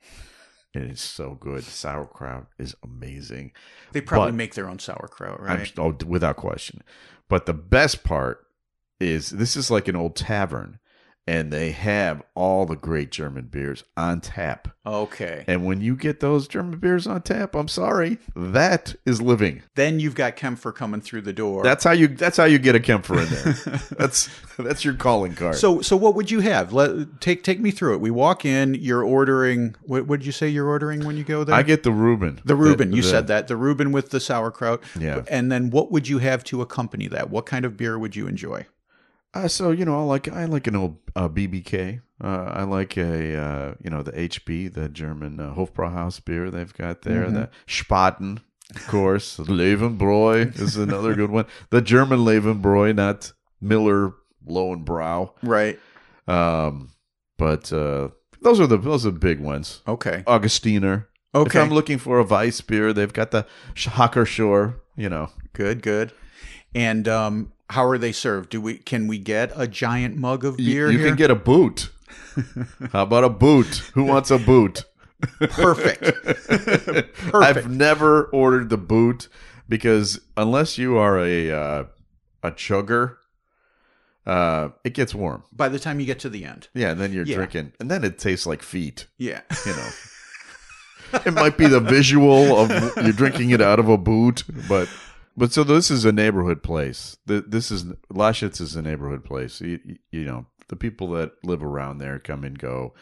It's 0.73 1.01
so 1.01 1.35
good. 1.35 1.63
Sauerkraut 1.63 2.47
is 2.57 2.75
amazing. 2.83 3.51
They 3.91 4.01
probably 4.01 4.31
But- 4.31 4.37
make 4.37 4.55
their 4.55 4.67
own 4.69 4.79
sauerkraut, 4.79 5.39
I'm, 5.41 5.45
right? 5.45 5.73
oh, 5.77 5.95
without 6.07 6.35
question. 6.37 6.81
But 7.29 7.45
the 7.45 7.53
best 7.53 8.03
part 8.03 8.47
is 8.99 9.29
this 9.29 9.55
is 9.55 9.69
like 9.69 9.87
an 9.87 9.95
old 9.95 10.15
tavern, 10.15 10.79
and 11.25 11.51
they 11.51 11.71
have 11.71 12.21
all 12.35 12.65
the 12.65 12.75
great 12.75 13.09
German 13.11 13.45
beers 13.45 13.83
on 13.95 14.19
tap. 14.19 14.67
Okay. 14.85 15.45
And 15.47 15.65
when 15.65 15.79
you 15.79 15.95
get 15.95 16.19
those 16.19 16.47
German 16.47 16.77
beers 16.79 17.07
on 17.07 17.21
tap, 17.21 17.55
I'm 17.55 17.69
sorry, 17.69 18.17
that 18.35 18.95
is 19.05 19.21
living. 19.21 19.61
Then 19.75 20.01
you've 20.01 20.15
got 20.15 20.35
Kaempfer 20.35 20.75
coming 20.75 20.99
through 20.99 21.21
the 21.21 21.31
door. 21.31 21.63
That's 21.63 21.85
how 21.85 21.91
you. 21.91 22.09
That's 22.09 22.35
how 22.35 22.43
you 22.43 22.59
get 22.59 22.75
a 22.75 22.79
Kaempfer 22.79 23.23
in 23.23 23.29
there. 23.29 23.79
that's 23.97 24.29
that's 24.57 24.83
your 24.83 24.95
calling 24.95 25.35
card. 25.35 25.55
So, 25.55 25.81
so 25.81 25.95
what 25.95 26.15
would 26.15 26.29
you 26.29 26.41
have? 26.41 26.73
Let 26.73 27.21
take 27.21 27.43
take 27.43 27.61
me 27.61 27.71
through 27.71 27.93
it. 27.95 28.01
We 28.01 28.11
walk 28.11 28.43
in. 28.43 28.73
You're 28.73 29.03
ordering. 29.03 29.75
What 29.83 30.07
did 30.07 30.25
you 30.25 30.33
say 30.33 30.49
you're 30.49 30.67
ordering 30.67 31.05
when 31.05 31.15
you 31.15 31.23
go 31.23 31.45
there? 31.45 31.55
I 31.55 31.63
get 31.63 31.83
the 31.83 31.91
Reuben. 31.91 32.41
the 32.43 32.55
Reuben. 32.55 32.91
you 32.91 33.01
the- 33.01 33.07
said 33.07 33.27
that 33.27 33.47
the 33.47 33.55
Reuben 33.55 33.93
with 33.93 34.09
the 34.09 34.19
sauerkraut. 34.19 34.83
Yeah. 34.99 35.23
And 35.29 35.49
then 35.49 35.69
what 35.69 35.91
would 35.91 36.09
you 36.09 36.17
have 36.17 36.43
to 36.45 36.61
accompany 36.61 37.07
that? 37.07 37.29
What 37.29 37.45
kind 37.45 37.63
of 37.63 37.77
beer 37.77 37.97
would 37.97 38.15
you 38.17 38.27
enjoy? 38.27 38.65
Uh, 39.33 39.47
so 39.47 39.71
you 39.71 39.85
know, 39.85 39.99
I 39.99 40.03
like 40.03 40.27
I 40.27 40.45
like 40.45 40.67
an 40.67 40.75
old 40.75 40.97
uh, 41.15 41.27
BBK. 41.29 42.01
Uh, 42.23 42.27
I 42.53 42.63
like 42.63 42.97
a 42.97 43.35
uh, 43.37 43.73
you 43.83 43.89
know 43.89 44.01
the 44.03 44.11
HB, 44.11 44.73
the 44.73 44.89
German 44.89 45.39
uh, 45.39 45.53
Hofbrauhaus 45.55 46.23
beer 46.23 46.51
they've 46.51 46.73
got 46.73 47.01
there. 47.01 47.25
Mm-hmm. 47.25 47.33
The 47.35 47.49
Spaten, 47.67 48.41
of 48.75 48.87
course. 48.87 49.37
Löwenbräu 49.37 50.59
is 50.59 50.77
another 50.77 51.15
good 51.15 51.31
one. 51.31 51.45
The 51.71 51.81
German 51.81 52.19
Löwenbräu, 52.19 52.95
not 52.95 53.33
Miller 53.59 54.13
Lowenbrau. 54.47 55.31
Right. 55.41 55.79
Um, 56.27 56.91
but 57.37 57.73
uh, 57.73 58.09
those 58.41 58.59
are 58.59 58.67
the 58.67 58.77
those 58.77 59.05
are 59.05 59.11
the 59.11 59.19
big 59.19 59.39
ones. 59.39 59.81
Okay. 59.87 60.23
Augustiner. 60.27 61.05
If 61.35 61.39
Okay. 61.47 61.59
I'm 61.61 61.71
looking 61.71 61.97
for 61.97 62.19
a 62.19 62.23
Weiss 62.23 62.61
beer, 62.61 62.93
they've 62.93 63.11
got 63.11 63.31
the 63.31 63.47
Hacker-Pschorr. 63.75 64.75
You 64.95 65.09
know, 65.09 65.29
Good. 65.53 65.81
Good. 65.81 66.11
And 66.75 67.07
um, 67.07 67.52
how 67.69 67.85
are 67.85 67.97
they 67.97 68.11
served? 68.11 68.49
Do 68.49 68.61
we 68.61 68.77
can 68.77 69.07
we 69.07 69.17
get 69.17 69.51
a 69.55 69.67
giant 69.67 70.17
mug 70.17 70.43
of 70.45 70.57
beer 70.57 70.89
you 70.91 70.99
here? 70.99 71.07
can 71.07 71.15
get 71.15 71.31
a 71.31 71.35
boot. 71.35 71.89
How 72.91 73.03
about 73.03 73.23
a 73.23 73.29
boot? 73.29 73.77
Who 73.93 74.03
wants 74.03 74.31
a 74.31 74.37
boot? 74.37 74.83
Perfect. 75.39 76.11
I've 77.33 77.69
never 77.69 78.25
ordered 78.25 78.69
the 78.69 78.77
boot 78.77 79.29
because 79.69 80.19
unless 80.35 80.77
you 80.77 80.97
are 80.97 81.17
a 81.19 81.51
uh, 81.51 81.83
a 82.43 82.51
chugger, 82.51 83.17
uh, 84.25 84.69
it 84.83 84.93
gets 84.93 85.13
warm. 85.15 85.43
By 85.51 85.69
the 85.69 85.79
time 85.79 85.99
you 85.99 86.05
get 86.05 86.19
to 86.19 86.29
the 86.29 86.43
end. 86.45 86.67
Yeah, 86.73 86.91
and 86.91 86.99
then 86.99 87.13
you're 87.13 87.25
Yeah. 87.25 87.35
drinking, 87.35 87.73
and 87.79 87.89
then 87.89 88.03
it 88.03 88.17
tastes 88.19 88.45
like 88.45 88.61
feet. 88.61 89.07
Yeah. 89.17 89.41
You 89.65 89.71
know, 89.73 89.89
it 91.25 91.33
might 91.33 91.57
be 91.57 91.67
the 91.67 91.79
visual 91.79 92.57
of 92.57 92.69
you're 92.97 93.13
drinking 93.13 93.51
it 93.51 93.61
out 93.61 93.79
of 93.79 93.87
a 93.89 93.97
boot, 93.97 94.43
but 94.67 94.89
but 95.35 95.51
so 95.53 95.63
this 95.63 95.89
is 95.91 96.05
a 96.05 96.11
neighborhood 96.11 96.63
place. 96.63 97.17
This 97.25 97.71
is 97.71 97.85
Laschitz 98.11 98.61
is 98.61 98.75
a 98.75 98.81
neighborhood 98.81 99.23
place. 99.23 99.61
You, 99.61 99.79
you- 100.11 100.25
know, 100.25 100.45
the 100.69 100.75
people 100.75 101.09
that 101.11 101.33
live 101.43 101.61
around 101.63 101.97
there 101.97 102.19
come 102.19 102.43
and 102.43 102.57
go. 102.57 102.93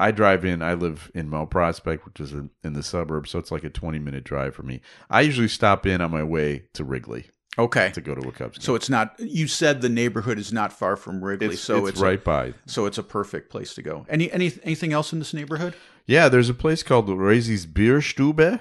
I 0.00 0.12
drive 0.12 0.44
in. 0.44 0.62
I 0.62 0.74
live 0.74 1.10
in 1.12 1.28
Mount 1.28 1.50
Prospect, 1.50 2.06
which 2.06 2.20
is 2.20 2.32
in, 2.32 2.50
in 2.62 2.72
the 2.74 2.84
suburbs, 2.84 3.30
so 3.30 3.38
it's 3.40 3.50
like 3.50 3.64
a 3.64 3.70
20 3.70 3.98
minute 3.98 4.22
drive 4.22 4.54
for 4.54 4.62
me. 4.62 4.80
I 5.10 5.22
usually 5.22 5.48
stop 5.48 5.84
in 5.86 6.00
on 6.00 6.12
my 6.12 6.22
way 6.22 6.66
to 6.74 6.84
Wrigley 6.84 7.26
Okay. 7.58 7.90
to 7.90 8.00
go 8.00 8.14
to 8.14 8.28
a 8.28 8.32
Cubs 8.32 8.58
game. 8.58 8.62
So 8.62 8.76
it's 8.76 8.88
not. 8.88 9.16
You 9.18 9.48
said 9.48 9.80
the 9.80 9.88
neighborhood 9.88 10.38
is 10.38 10.52
not 10.52 10.72
far 10.72 10.94
from 10.94 11.22
Wrigley, 11.24 11.48
it's, 11.54 11.60
so 11.60 11.78
it's, 11.86 11.94
it's, 11.94 12.00
right 12.00 12.22
by. 12.22 12.54
so 12.66 12.86
it's 12.86 12.98
a 12.98 13.02
perfect 13.02 13.50
place 13.50 13.74
to 13.74 13.82
go. 13.82 14.06
Any 14.08 14.30
any 14.30 14.52
anything 14.62 14.92
else 14.92 15.12
in 15.12 15.18
this 15.18 15.34
neighborhood? 15.34 15.74
Yeah, 16.06 16.28
there's 16.28 16.48
a 16.48 16.54
place 16.54 16.84
called 16.84 17.08
Resi's 17.08 17.66
Bierstube, 17.66 18.60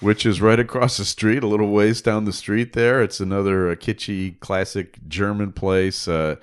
which 0.00 0.26
is 0.26 0.40
right 0.40 0.58
across 0.60 0.96
the 0.96 1.04
street, 1.04 1.42
a 1.42 1.46
little 1.46 1.70
ways 1.70 2.02
down 2.02 2.24
the 2.24 2.32
street 2.32 2.72
there. 2.72 3.02
It's 3.02 3.20
another 3.20 3.70
uh, 3.70 3.74
kitschy, 3.74 4.38
classic 4.40 4.98
German 5.08 5.52
place. 5.52 6.06
Uh, 6.08 6.36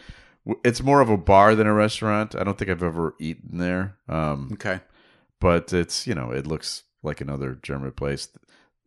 w- 0.45 0.60
it's 0.63 0.81
more 0.81 1.01
of 1.01 1.10
a 1.10 1.17
bar 1.17 1.55
than 1.55 1.67
a 1.67 1.74
restaurant. 1.74 2.36
I 2.36 2.43
don't 2.43 2.57
think 2.57 2.72
I've 2.72 2.83
ever 2.83 3.15
eaten 3.19 3.57
there, 3.57 3.98
um, 4.10 4.50
Okay. 4.53 4.79
but 5.39 5.72
it's 5.74 6.07
you 6.07 6.15
know 6.15 6.31
it 6.31 6.48
looks 6.48 6.83
like 7.03 7.22
another 7.22 7.55
German 7.62 7.91
place. 7.91 8.29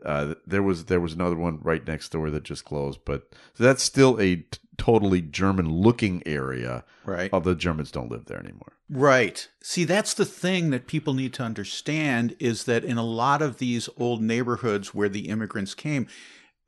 Uh, 0.05 0.35
there 0.47 0.63
was 0.63 0.85
there 0.87 1.01
was 1.01 1.15
another 1.15 1.37
one 1.37 1.59
right 1.63 1.87
next 1.87 2.11
door 2.11 2.31
that 2.31 2.45
just 2.45 2.65
closed, 2.65 3.01
but 3.05 3.29
that's 3.59 3.83
still 3.83 4.21
a 4.21 4.37
t- 4.37 4.59
totally 4.79 5.21
German 5.23 5.71
looking 5.71 6.23
area. 6.27 6.85
Right. 7.05 7.31
Although 7.33 7.55
Germans 7.55 7.91
don't 7.91 8.11
live 8.11 8.27
there 8.27 8.39
anymore. 8.39 8.73
Right. 8.91 9.49
See, 9.63 9.85
that's 9.85 10.15
the 10.15 10.25
thing 10.25 10.71
that 10.71 10.87
people 10.87 11.15
need 11.15 11.33
to 11.35 11.43
understand 11.43 12.37
is 12.39 12.65
that 12.65 12.85
in 12.85 12.99
a 12.99 13.05
lot 13.05 13.43
of 13.43 13.59
these 13.59 13.89
old 13.97 14.23
neighborhoods 14.23 14.95
where 14.95 15.09
the 15.09 15.29
immigrants 15.29 15.75
came, 15.75 16.07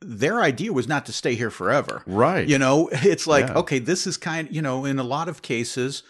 their 0.01 0.41
idea 0.43 0.73
was 0.73 0.87
not 0.89 1.07
to 1.07 1.13
stay 1.13 1.35
here 1.35 1.51
forever. 1.51 2.03
Right. 2.07 2.47
You 2.49 2.59
know, 2.59 2.89
it's 2.93 3.27
like, 3.27 3.49
Yeah. 3.49 3.55
okay, 3.59 3.79
this 3.79 4.07
is 4.07 4.17
kind 4.17 4.49
you 4.51 4.63
know, 4.63 4.85
in 4.85 4.99
a 4.99 5.05
lot 5.05 5.29
of 5.29 5.43
cases, 5.43 6.03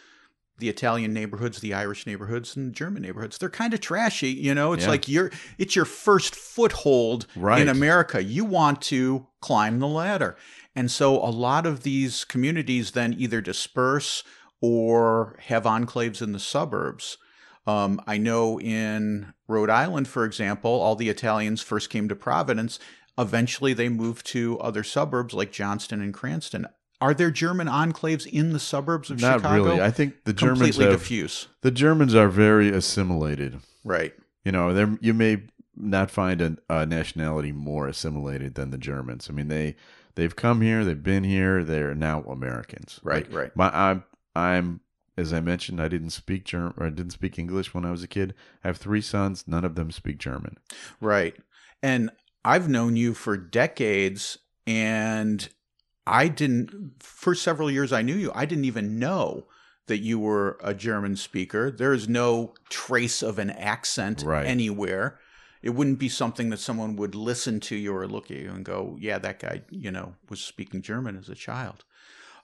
the 0.59 0.69
Italian 0.69 1.13
neighborhoods, 1.13 1.61
the 1.61 1.73
Irish 1.73 2.05
neighborhoods, 2.05 2.57
and 2.57 2.75
German 2.75 3.03
neighborhoods, 3.03 3.39
they're 3.39 3.49
kind 3.49 3.73
of 3.73 3.81
trashy. 3.81 4.31
You 4.31 4.55
know, 4.55 4.73
it's 4.73 4.85
Yeah. 4.85 4.91
like 4.91 5.09
you're 5.09 5.31
it's 5.57 5.77
your 5.77 5.85
first 5.85 6.35
foothold 6.35 7.27
Right. 7.37 7.63
in 7.63 7.69
America. 7.69 8.23
You 8.23 8.45
want 8.45 8.83
to 8.83 9.27
climb 9.41 9.79
the 9.79 9.87
ladder. 9.87 10.37
And 10.75 10.91
so 10.91 11.17
a 11.17 11.31
lot 11.31 11.67
of 11.67 11.83
these 11.83 12.25
communities 12.25 12.93
then 12.93 13.15
either 13.19 13.41
disperse 13.41 14.23
or 14.61 15.39
have 15.47 15.65
enclaves 15.65 16.23
in 16.23 16.33
the 16.33 16.39
suburbs. 16.39 17.19
Um, 17.67 18.01
I 18.07 18.17
know 18.19 18.59
in 18.61 19.35
Rhode 19.47 19.71
Island, 19.71 20.09
for 20.09 20.25
example, 20.25 20.71
all 20.71 20.97
the 20.97 21.11
Italians 21.11 21.63
first 21.63 21.91
came 21.91 22.09
to 22.09 22.17
Providence. 22.17 22.79
Eventually, 23.19 23.75
they 23.75 23.89
moved 23.89 24.27
to 24.29 24.59
other 24.61 24.83
suburbs 24.83 25.35
like 25.35 25.53
Johnston 25.53 26.01
and 26.01 26.15
Cranston. 26.15 26.67
Are 27.01 27.15
there 27.15 27.31
German 27.31 27.69
enclaves 27.69 28.27
in 28.27 28.53
the 28.53 28.59
suburbs 28.59 29.11
of 29.11 29.21
Not 29.21 29.41
Chicago? 29.41 29.65
really. 29.65 29.81
I 29.81 29.91
think 29.91 30.25
the 30.25 30.33
Germans 30.33 30.61
completely 30.61 30.85
have, 30.87 31.01
diffuse. 31.01 31.49
the 31.61 31.71
Germans 31.71 32.15
are 32.15 32.29
very 32.29 32.71
assimilated. 32.71 33.61
Right. 33.85 34.15
You 34.45 34.53
know, 34.53 34.73
there 34.73 34.97
you 35.01 35.15
may 35.15 35.43
not 35.77 36.11
find 36.11 36.41
a, 36.41 36.57
a 36.69 36.87
nationality 36.87 37.53
more 37.53 37.87
assimilated 37.87 38.55
than 38.55 38.71
the 38.71 38.79
Germans. 38.79 39.29
I 39.31 39.33
mean, 39.33 39.49
they 39.49 39.77
they've 40.19 40.35
come 40.37 40.61
here, 40.61 40.85
they've 40.85 41.03
been 41.03 41.23
here, 41.25 41.63
they're 41.63 41.95
now 41.95 42.23
Americans. 42.23 42.99
Right, 43.03 43.25
Like, 43.31 43.39
right. 43.41 43.57
My 43.57 43.71
I'm 43.73 44.05
I'm 44.35 44.81
as 45.17 45.33
I 45.33 45.41
mentioned, 45.41 45.81
I 45.81 45.89
didn't 45.89 46.11
speak 46.11 46.45
German 46.45 46.75
or 46.77 46.87
I 46.87 46.91
didn't 46.91 47.13
speak 47.13 47.39
English 47.39 47.73
when 47.73 47.85
I 47.85 47.91
was 47.91 48.03
a 48.03 48.09
kid. 48.09 48.35
I 48.63 48.69
have 48.69 48.77
three 48.77 49.01
sons, 49.01 49.45
none 49.47 49.65
of 49.65 49.75
them 49.75 49.91
speak 49.91 50.19
German. 50.19 50.59
Right. 51.01 51.35
And 51.83 52.11
I've 52.45 52.69
known 52.69 52.97
you 52.97 53.15
for 53.15 53.37
decades 53.37 54.39
and 54.67 55.49
I 56.07 56.29
didn't 56.29 56.95
for 57.01 57.35
several 57.35 57.71
years 57.71 57.93
I 57.93 58.03
knew 58.03 58.15
you. 58.15 58.31
I 58.35 58.45
didn't 58.45 58.65
even 58.65 58.99
know 58.99 59.47
that 59.87 59.99
you 59.99 60.19
were 60.19 60.59
a 60.63 60.75
German 60.75 61.17
speaker. 61.17 61.71
There 61.71 61.93
is 61.93 62.09
no 62.09 62.55
trace 62.71 63.23
of 63.23 63.39
an 63.39 63.51
accent 63.51 64.23
Right. 64.25 64.47
anywhere. 64.47 65.19
It 65.63 65.71
wouldn't 65.71 65.99
be 65.99 66.09
something 66.09 66.51
that 66.51 66.59
someone 66.61 66.97
would 66.97 67.15
listen 67.15 67.61
to 67.61 67.77
you 67.77 67.95
or 67.95 68.07
look 68.07 68.31
at 68.31 68.37
you 68.37 68.51
and 68.51 68.65
go, 68.65 68.97
"Yeah, 69.01 69.19
that 69.19 69.41
guy, 69.41 69.63
you 69.71 69.91
know, 69.91 70.15
was 70.29 70.41
speaking 70.41 70.83
German 70.83 71.17
as 71.17 71.29
a 71.29 71.35
child." 71.35 71.85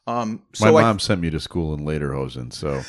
Um, 0.07 0.43
so 0.53 0.71
My 0.71 0.81
I- 0.81 0.83
mom 0.83 0.99
sent 0.99 1.21
me 1.21 1.31
to 1.31 1.41
school 1.41 1.73
in 1.75 1.81
Lederhosen, 1.81 2.53
so 2.53 2.83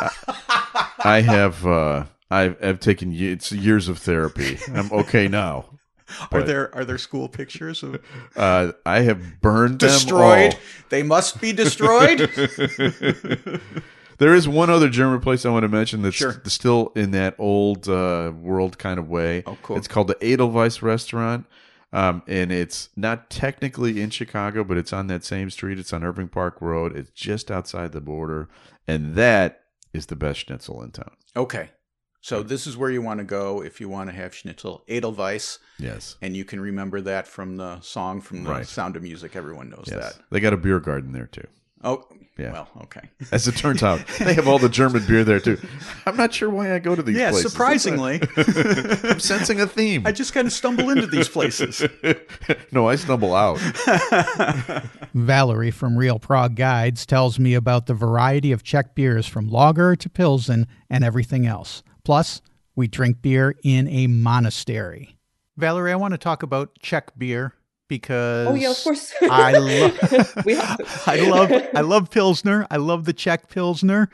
I, 0.00 0.90
I 0.98 1.20
have 1.22 1.66
uh, 1.66 2.04
I've, 2.30 2.62
I've 2.62 2.80
taken 2.80 3.12
it's 3.12 3.52
years 3.52 3.88
of 3.88 3.98
therapy. 3.98 4.58
I'm 4.74 4.90
okay 4.92 5.28
now. 5.28 5.66
are 6.32 6.42
there 6.42 6.74
are 6.74 6.84
there 6.86 6.98
school 6.98 7.28
pictures 7.28 7.82
of 7.82 8.02
Uh, 8.36 8.72
I 8.86 9.00
have 9.00 9.40
burned 9.40 9.78
destroyed? 9.78 10.56
They 10.88 11.02
must 11.02 11.40
be 11.40 11.52
destroyed. 11.52 12.30
there 14.18 14.34
is 14.34 14.48
one 14.48 14.70
other 14.70 14.88
German 14.88 15.20
place 15.20 15.46
I 15.46 15.50
want 15.50 15.62
to 15.64 15.68
mention 15.68 16.02
that's 16.02 16.16
Sure. 16.16 16.40
still 16.44 16.92
in 16.94 17.12
that 17.12 17.34
old 17.38 17.88
uh, 17.88 18.32
world 18.40 18.78
kind 18.78 18.98
of 18.98 19.08
way. 19.08 19.42
Oh, 19.46 19.56
cool. 19.62 19.76
It's 19.76 19.88
called 19.88 20.08
the 20.08 20.18
Edelweiss 20.24 20.82
Restaurant. 20.82 21.46
Um, 21.92 22.22
and 22.26 22.52
it's 22.52 22.90
not 22.96 23.30
technically 23.30 24.00
in 24.02 24.10
Chicago, 24.10 24.62
but 24.62 24.76
it's 24.76 24.92
on 24.92 25.06
that 25.06 25.24
same 25.24 25.48
street. 25.48 25.78
It's 25.78 25.92
on 25.92 26.04
Irving 26.04 26.28
Park 26.28 26.60
Road. 26.60 26.94
It's 26.94 27.10
just 27.10 27.50
outside 27.50 27.92
the 27.92 28.00
border, 28.02 28.48
and 28.86 29.14
that 29.14 29.62
is 29.94 30.06
the 30.06 30.16
best 30.16 30.40
schnitzel 30.40 30.82
in 30.82 30.90
town. 30.90 31.12
Okay. 31.34 31.70
So 32.20 32.42
this 32.42 32.66
is 32.66 32.76
where 32.76 32.90
you 32.90 33.00
want 33.00 33.18
to 33.18 33.24
go 33.24 33.62
if 33.62 33.80
you 33.80 33.88
want 33.88 34.10
to 34.10 34.14
have 34.16 34.34
schnitzel 34.34 34.82
Edelweiss, 34.88 35.60
Yes, 35.78 36.16
and 36.20 36.36
you 36.36 36.44
can 36.44 36.60
remember 36.60 37.00
that 37.00 37.26
from 37.26 37.56
the 37.56 37.80
song 37.80 38.20
from 38.20 38.42
the 38.44 38.50
Right. 38.50 38.66
Sound 38.66 38.96
of 38.96 39.02
Music. 39.02 39.34
Everyone 39.36 39.70
knows 39.70 39.84
yes. 39.86 40.16
that. 40.16 40.22
They 40.30 40.40
got 40.40 40.52
a 40.52 40.56
beer 40.58 40.80
garden 40.80 41.12
there 41.12 41.26
too. 41.26 41.46
Oh, 41.82 42.04
Yeah. 42.38 42.52
Well, 42.52 42.68
okay. 42.82 43.00
As 43.32 43.48
it 43.48 43.56
turns 43.56 43.82
out, 43.82 44.00
they 44.20 44.32
have 44.34 44.46
all 44.46 44.60
the 44.60 44.68
German 44.68 45.04
beer 45.06 45.24
there 45.24 45.40
too. 45.40 45.58
I'm 46.06 46.16
not 46.16 46.32
sure 46.32 46.48
why 46.48 46.72
I 46.72 46.78
go 46.78 46.94
to 46.94 47.02
these 47.02 47.16
Yeah, 47.16 47.30
places. 47.30 47.50
surprisingly, 47.52 48.20
I'm 48.36 49.18
sensing 49.18 49.60
a 49.60 49.66
theme. 49.66 50.06
I 50.06 50.12
just 50.12 50.32
kind 50.32 50.46
of 50.46 50.52
stumble 50.52 50.88
into 50.90 51.06
these 51.08 51.28
places. 51.28 51.82
no, 52.72 52.88
I 52.88 52.94
stumble 52.94 53.34
out. 53.34 53.58
Valery 55.14 55.70
from 55.70 55.96
Real 55.98 56.18
Prague 56.18 56.54
Guides 56.54 57.04
tells 57.06 57.38
me 57.38 57.54
about 57.54 57.86
the 57.86 57.94
variety 57.94 58.52
of 58.52 58.62
Czech 58.62 58.94
beers 58.94 59.26
from 59.26 59.48
lager 59.48 59.96
to 59.96 60.08
pilsen 60.08 60.66
and 60.88 61.02
everything 61.04 61.46
else. 61.46 61.82
Plus, 62.04 62.40
we 62.76 62.86
drink 62.86 63.20
beer 63.20 63.56
in 63.64 63.88
a 63.88 64.06
monastery. 64.06 65.16
Valery, 65.56 65.90
I 65.90 65.96
want 65.96 66.12
to 66.14 66.18
talk 66.18 66.44
about 66.44 66.78
Czech 66.80 67.18
beer 67.18 67.54
because 67.88 68.48
Oh 68.48 68.54
yeah, 68.54 68.70
of 68.70 68.82
course. 68.84 69.12
I 69.22 69.52
love 69.52 69.98
we. 70.44 70.56
I 71.06 71.16
love 71.28 71.52
I 71.74 71.80
love 71.80 72.10
Pilsner. 72.16 72.66
I 72.70 72.76
love 72.76 73.04
the 73.04 73.12
Czech 73.12 73.48
Pilsner. 73.48 74.08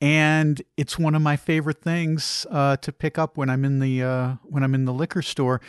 And 0.00 0.60
it's 0.76 0.98
one 0.98 1.14
of 1.14 1.22
my 1.22 1.36
favorite 1.36 1.80
things 1.80 2.46
uh, 2.50 2.76
to 2.76 2.92
pick 2.92 3.16
up 3.18 3.38
when 3.38 3.48
I'm 3.48 3.64
in 3.64 3.78
the 3.78 4.02
uh, 4.02 4.34
when 4.44 4.62
I'm 4.62 4.74
in 4.74 4.84
the 4.84 4.92
liquor 4.92 5.22
store. 5.22 5.60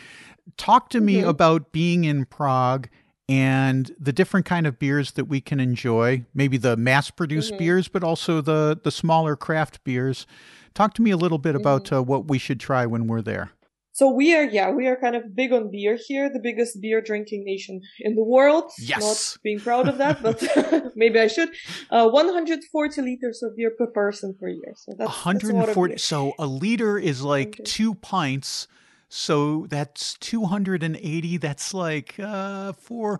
Talk 0.58 0.90
to 0.90 1.00
me 1.02 1.22
Mhm. 1.22 1.28
about 1.30 1.72
being 1.72 2.04
in 2.04 2.26
Prague 2.26 2.90
and 3.30 3.92
the 4.00 4.12
different 4.14 4.46
kind 4.46 4.68
of 4.68 4.80
beers 4.80 5.12
that 5.14 5.26
we 5.26 5.40
can 5.42 5.60
enjoy. 5.60 6.24
Maybe 6.34 6.58
the 6.58 6.76
mass-produced 6.78 7.54
Mhm. 7.54 7.58
beers, 7.58 7.88
but 7.88 8.04
also 8.04 8.42
the 8.42 8.78
the 8.84 8.92
smaller 8.92 9.36
craft 9.38 9.82
beers. 9.86 10.28
Talk 10.74 10.94
to 10.96 11.02
me 11.02 11.12
a 11.12 11.18
little 11.18 11.38
bit 11.40 11.56
about 11.56 11.92
uh, 11.92 12.04
what 12.04 12.28
we 12.28 12.38
should 12.38 12.60
try 12.60 12.86
when 12.86 13.08
we're 13.08 13.22
there. 13.22 13.52
So 13.98 14.12
we 14.12 14.36
are, 14.36 14.44
yeah, 14.44 14.70
we 14.70 14.86
are 14.86 14.96
kind 14.96 15.16
of 15.16 15.24
big 15.36 15.52
on 15.52 15.72
beer 15.72 15.98
here, 16.08 16.30
the 16.32 16.44
biggest 16.50 16.80
beer 16.80 17.02
drinking 17.02 17.42
nation 17.46 17.82
in 18.00 18.14
the 18.14 18.24
world. 18.24 18.66
Yes. 18.78 19.02
Not 19.02 19.38
being 19.42 19.60
proud 19.60 19.88
of 19.88 19.98
that, 19.98 20.22
but 20.22 20.38
maybe 20.96 21.20
I 21.20 21.26
should. 21.26 21.50
Uh, 21.90 22.08
140 22.08 23.02
liters 23.02 23.42
of 23.42 23.58
beer 23.58 23.72
per 23.76 23.88
person 23.88 24.36
per 24.40 24.50
year. 24.50 24.74
So 24.76 24.94
that's, 24.96 25.10
that's 25.24 25.44
a 25.46 25.48
lot 25.48 25.70
of 25.70 25.76
140 25.76 25.92
beer. 25.94 25.98
so 25.98 26.34
a 26.38 26.46
liter 26.46 27.00
is 27.00 27.24
like 27.24 27.48
Okay. 27.48 27.64
two 27.64 27.96
pints 27.96 28.68
so 29.10 29.66
that's 29.70 30.14
280 30.20 31.38
that's 31.38 31.74
like 31.74 32.16
uh 32.20 32.74
four 32.74 33.20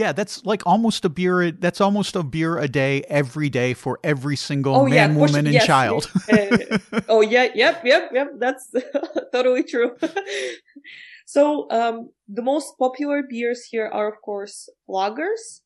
yeah 0.00 0.12
that's 0.12 0.44
like 0.44 0.62
almost 0.66 1.04
a 1.04 1.08
beer 1.08 1.42
a- 1.42 1.52
that's 1.52 1.80
almost 1.80 2.16
a 2.16 2.22
beer 2.22 2.58
a 2.58 2.68
day 2.68 3.02
every 3.08 3.48
day 3.48 3.74
for 3.74 3.98
every 4.02 4.36
single 4.36 4.76
Oh 4.76 4.86
man 4.86 5.10
yeah, 5.10 5.20
woman 5.22 5.46
and 5.46 5.54
yes, 5.54 5.66
child 5.66 6.10
uh, 6.32 6.46
oh 7.08 7.20
yeah, 7.20 7.48
yep, 7.54 7.82
yep, 7.84 8.10
yep. 8.12 8.28
That's 8.38 8.72
totally 9.32 9.64
true. 9.64 9.96
so 11.26 11.68
um, 11.70 12.10
the 12.28 12.42
most 12.42 12.78
popular 12.78 13.22
beers 13.28 13.64
here 13.70 13.88
are, 13.92 14.08
of 14.08 14.20
course, 14.24 14.68
lagers. 14.88 15.60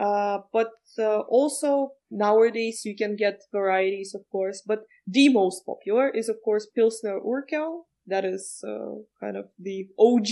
Uh, 0.00 0.38
but 0.52 0.70
uh, 0.98 1.20
also 1.28 1.92
nowadays 2.10 2.82
you 2.84 2.96
can 2.96 3.16
get 3.16 3.40
varieties, 3.52 4.14
of 4.14 4.22
course. 4.30 4.62
But 4.66 4.80
the 5.06 5.28
most 5.28 5.64
popular 5.66 6.08
is, 6.10 6.28
of 6.28 6.36
course, 6.44 6.66
Pilsner 6.74 7.18
Urquell. 7.20 7.84
That 8.06 8.24
is 8.24 8.64
uh, 8.66 8.94
kind 9.20 9.36
of 9.36 9.46
the 9.58 9.88
OG 9.98 10.28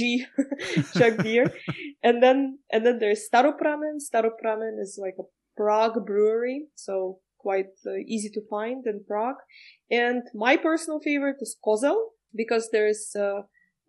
Czech 0.95 1.19
beer. 1.23 1.53
And 2.03 2.23
then 2.23 2.59
and 2.73 2.85
then 2.87 2.99
there's 2.99 3.29
Staropramen. 3.29 3.99
Staropramen 4.01 4.81
is 4.81 4.99
like 5.01 5.17
a 5.19 5.25
Prague 5.57 6.07
Brewery, 6.07 6.69
so 6.75 7.19
quite 7.39 7.73
uh, 7.87 7.97
easy 8.07 8.31
to 8.31 8.41
find 8.49 8.87
in 8.87 9.05
Prague. 9.07 9.37
And 9.91 10.23
my 10.35 10.57
personal 10.57 11.01
favorite 11.01 11.37
is 11.41 11.57
Kozel 11.63 11.99
because 12.35 12.71
there's 12.73 13.13
a, 13.15 13.43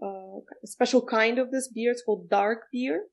a 0.04 0.40
special 0.66 1.06
kind 1.06 1.40
of 1.40 1.52
this 1.52 1.70
beer. 1.70 1.92
It's 1.92 2.04
called 2.04 2.30
dark 2.30 2.64
beer, 2.72 3.06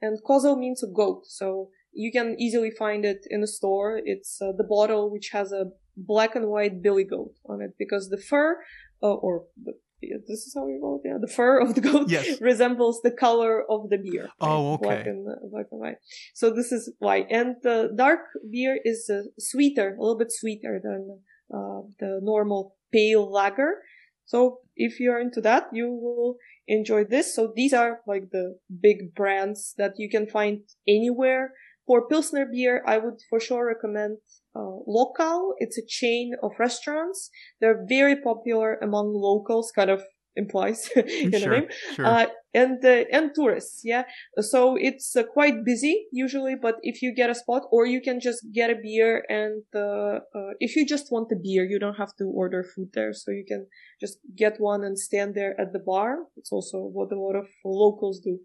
and 0.00 0.18
Kozel 0.26 0.58
means 0.58 0.82
a 0.82 0.86
goat. 0.86 1.26
So 1.26 1.68
you 1.92 2.12
can 2.12 2.36
easily 2.38 2.70
find 2.70 3.04
it 3.04 3.26
in 3.28 3.42
a 3.42 3.46
store. 3.46 4.00
It's 4.04 4.40
uh, 4.40 4.52
the 4.56 4.64
bottle 4.64 5.10
which 5.10 5.30
has 5.32 5.52
a 5.52 5.66
black 5.96 6.36
and 6.36 6.46
white 6.48 6.80
billy 6.82 7.04
goat 7.04 7.34
on 7.46 7.60
it 7.60 7.72
because 7.78 8.08
the 8.08 8.18
fur 8.18 8.62
uh, 9.02 9.14
or 9.14 9.44
the 9.62 9.72
this 10.00 10.46
is 10.46 10.52
how 10.54 10.66
we 10.66 10.78
call 10.80 11.00
it. 11.02 11.08
Yeah, 11.08 11.18
the 11.20 11.32
fur 11.32 11.60
of 11.60 11.74
the 11.74 11.80
goat 11.80 12.10
Yes. 12.10 12.40
resembles 12.40 13.00
the 13.02 13.10
color 13.10 13.64
of 13.68 13.90
the 13.90 13.98
beer. 13.98 14.28
Oh, 14.40 14.74
okay. 14.74 14.82
Black 14.82 15.06
and, 15.06 15.28
uh, 15.28 15.34
black 15.50 15.66
and 15.70 15.80
white. 15.80 15.96
So 16.34 16.50
this 16.50 16.72
is 16.72 16.92
why. 16.98 17.26
And 17.30 17.56
the 17.62 17.90
dark 17.94 18.20
beer 18.50 18.78
is 18.84 19.10
uh, 19.10 19.22
sweeter, 19.38 19.96
a 19.96 20.00
little 20.00 20.18
bit 20.18 20.32
sweeter 20.32 20.80
than 20.82 21.20
uh, 21.52 21.82
the 21.98 22.20
normal 22.22 22.76
pale 22.92 23.30
lager. 23.30 23.82
So 24.24 24.60
if 24.76 25.00
you're 25.00 25.18
into 25.18 25.40
that, 25.42 25.68
you 25.72 25.88
will 25.90 26.36
enjoy 26.66 27.04
this. 27.04 27.34
So 27.34 27.52
these 27.54 27.72
are 27.72 28.00
like 28.06 28.30
the 28.30 28.58
big 28.80 29.14
brands 29.14 29.74
that 29.78 29.94
you 29.96 30.08
can 30.10 30.26
find 30.28 30.60
anywhere. 30.86 31.52
For 31.88 32.06
Pilsner 32.06 32.44
beer, 32.44 32.84
I 32.86 32.98
would 32.98 33.18
for 33.30 33.40
sure 33.40 33.66
recommend 33.66 34.18
uh, 34.54 34.76
Lokal. 34.86 35.54
It's 35.56 35.78
a 35.78 35.86
chain 35.88 36.34
of 36.42 36.52
restaurants. 36.58 37.30
They're 37.60 37.82
very 37.88 38.14
popular 38.20 38.74
among 38.82 39.14
locals, 39.14 39.72
kind 39.74 39.90
of 39.90 40.02
implies 40.36 40.88
in 40.96 41.30
the 41.30 41.40
sure, 41.40 41.52
name. 41.52 41.66
sure. 41.94 42.06
Uh, 42.06 42.26
and 42.54 42.82
uh, 42.84 43.04
and 43.12 43.30
tourists, 43.34 43.82
yeah. 43.84 44.04
So 44.40 44.76
it's 44.76 45.14
uh, 45.16 45.22
quite 45.22 45.64
busy 45.64 46.06
usually, 46.12 46.56
but 46.60 46.76
if 46.82 47.02
you 47.02 47.14
get 47.14 47.30
a 47.30 47.34
spot, 47.34 47.62
or 47.70 47.86
you 47.86 48.00
can 48.00 48.20
just 48.20 48.40
get 48.54 48.70
a 48.70 48.76
beer, 48.82 49.24
and 49.28 49.62
uh, 49.74 50.20
uh, 50.38 50.52
if 50.60 50.76
you 50.76 50.86
just 50.86 51.06
want 51.10 51.28
the 51.28 51.36
beer, 51.36 51.64
you 51.64 51.78
don't 51.78 51.96
have 51.96 52.14
to 52.16 52.24
order 52.24 52.62
food 52.62 52.90
there, 52.94 53.12
so 53.12 53.30
you 53.30 53.44
can 53.46 53.66
just 54.00 54.18
get 54.36 54.54
one 54.58 54.82
and 54.84 54.98
stand 54.98 55.34
there 55.34 55.54
at 55.60 55.72
the 55.72 55.78
bar. 55.78 56.10
It's 56.36 56.52
also 56.52 56.78
what 56.78 57.12
a 57.12 57.20
lot 57.20 57.36
of 57.36 57.46
locals 57.64 58.20
do. 58.20 58.38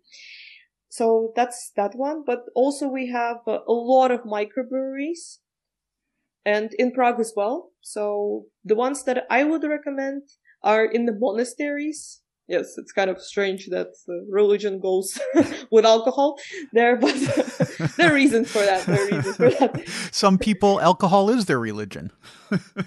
So 0.97 1.33
that's 1.35 1.71
that 1.75 1.95
one. 1.95 2.23
But 2.23 2.45
also 2.53 2.87
we 2.87 3.07
have 3.07 3.37
uh, 3.47 3.61
a 3.67 3.73
lot 3.73 4.11
of 4.11 4.21
microbreweries 4.21 5.39
and 6.45 6.73
in 6.79 6.91
Prague 6.91 7.19
as 7.19 7.33
well. 7.35 7.71
So 7.81 8.45
the 8.63 8.75
ones 8.75 9.03
that 9.05 9.25
I 9.29 9.43
would 9.43 9.63
recommend 9.63 10.23
are 10.63 10.85
in 10.85 11.05
the 11.05 11.13
monasteries. 11.13 12.21
Yes, 12.53 12.77
it's 12.77 12.91
kind 12.91 13.09
of 13.09 13.19
strange 13.19 13.65
that 13.69 13.87
religion 14.29 14.79
goes 14.79 15.17
with 15.71 15.85
alcohol 15.85 16.37
there, 16.71 16.95
but 16.95 17.15
there 17.97 18.11
are 18.11 18.13
reasons 18.13 18.51
for 18.51 18.59
that. 18.59 18.85
There 18.85 19.01
are 19.01 19.09
reasons 19.15 19.35
for 19.37 19.49
that. 19.49 19.83
Some 20.11 20.37
people, 20.37 20.79
alcohol 20.79 21.31
is 21.31 21.45
their 21.45 21.59
religion. 21.59 22.11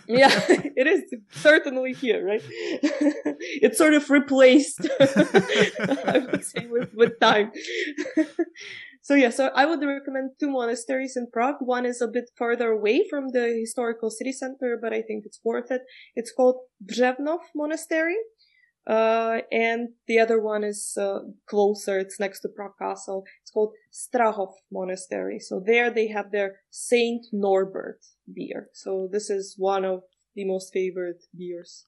Yeah, 0.07 0.31
it 0.49 0.87
is 0.87 1.03
certainly 1.33 1.95
here, 1.95 2.25
right? 2.25 2.45
it's 3.65 3.77
sort 3.77 3.95
of 3.95 4.09
replaced, 4.09 4.87
I 5.01 6.25
would 6.31 6.45
say, 6.45 6.69
with, 6.71 6.95
with 6.95 7.19
time. 7.19 7.51
so 9.03 9.15
yeah, 9.15 9.31
so 9.31 9.51
I 9.53 9.67
would 9.67 9.83
recommend 9.83 10.31
two 10.39 10.49
monasteries 10.49 11.15
in 11.17 11.27
Prague. 11.33 11.57
One 11.59 11.85
is 11.85 12.01
a 12.01 12.07
bit 12.07 12.31
further 12.37 12.71
away 12.71 13.05
from 13.11 13.31
the 13.33 13.47
historical 13.65 14.11
city 14.11 14.31
center, 14.31 14.79
but 14.81 14.93
I 14.93 15.03
think 15.03 15.25
it's 15.27 15.41
worth 15.43 15.73
it. 15.73 15.83
It's 16.15 16.31
called 16.31 16.59
Břevnov 16.89 17.41
Monastery. 17.53 18.19
Uh, 18.87 19.39
and 19.51 19.89
the 20.07 20.19
other 20.19 20.41
one 20.41 20.63
is 20.63 20.97
uh, 21.01 21.19
closer. 21.49 21.99
It's 21.99 22.21
next 22.21 22.41
to 22.41 22.49
Prague 22.49 22.79
Castle. 22.79 23.25
It's 23.43 23.51
called 23.51 23.73
Strahov 23.93 24.53
Monastery. 24.71 25.41
So 25.41 25.61
there 25.65 25.91
they 25.91 26.09
have 26.09 26.31
their 26.31 26.61
Saint 26.71 27.27
Norbert 27.33 27.99
beer. 28.33 28.69
So 28.73 29.09
this 29.11 29.29
is 29.29 29.55
one 29.59 29.85
of 29.85 30.03
the 30.37 30.45
most 30.45 30.73
favorite 30.73 31.25
beers 31.37 31.87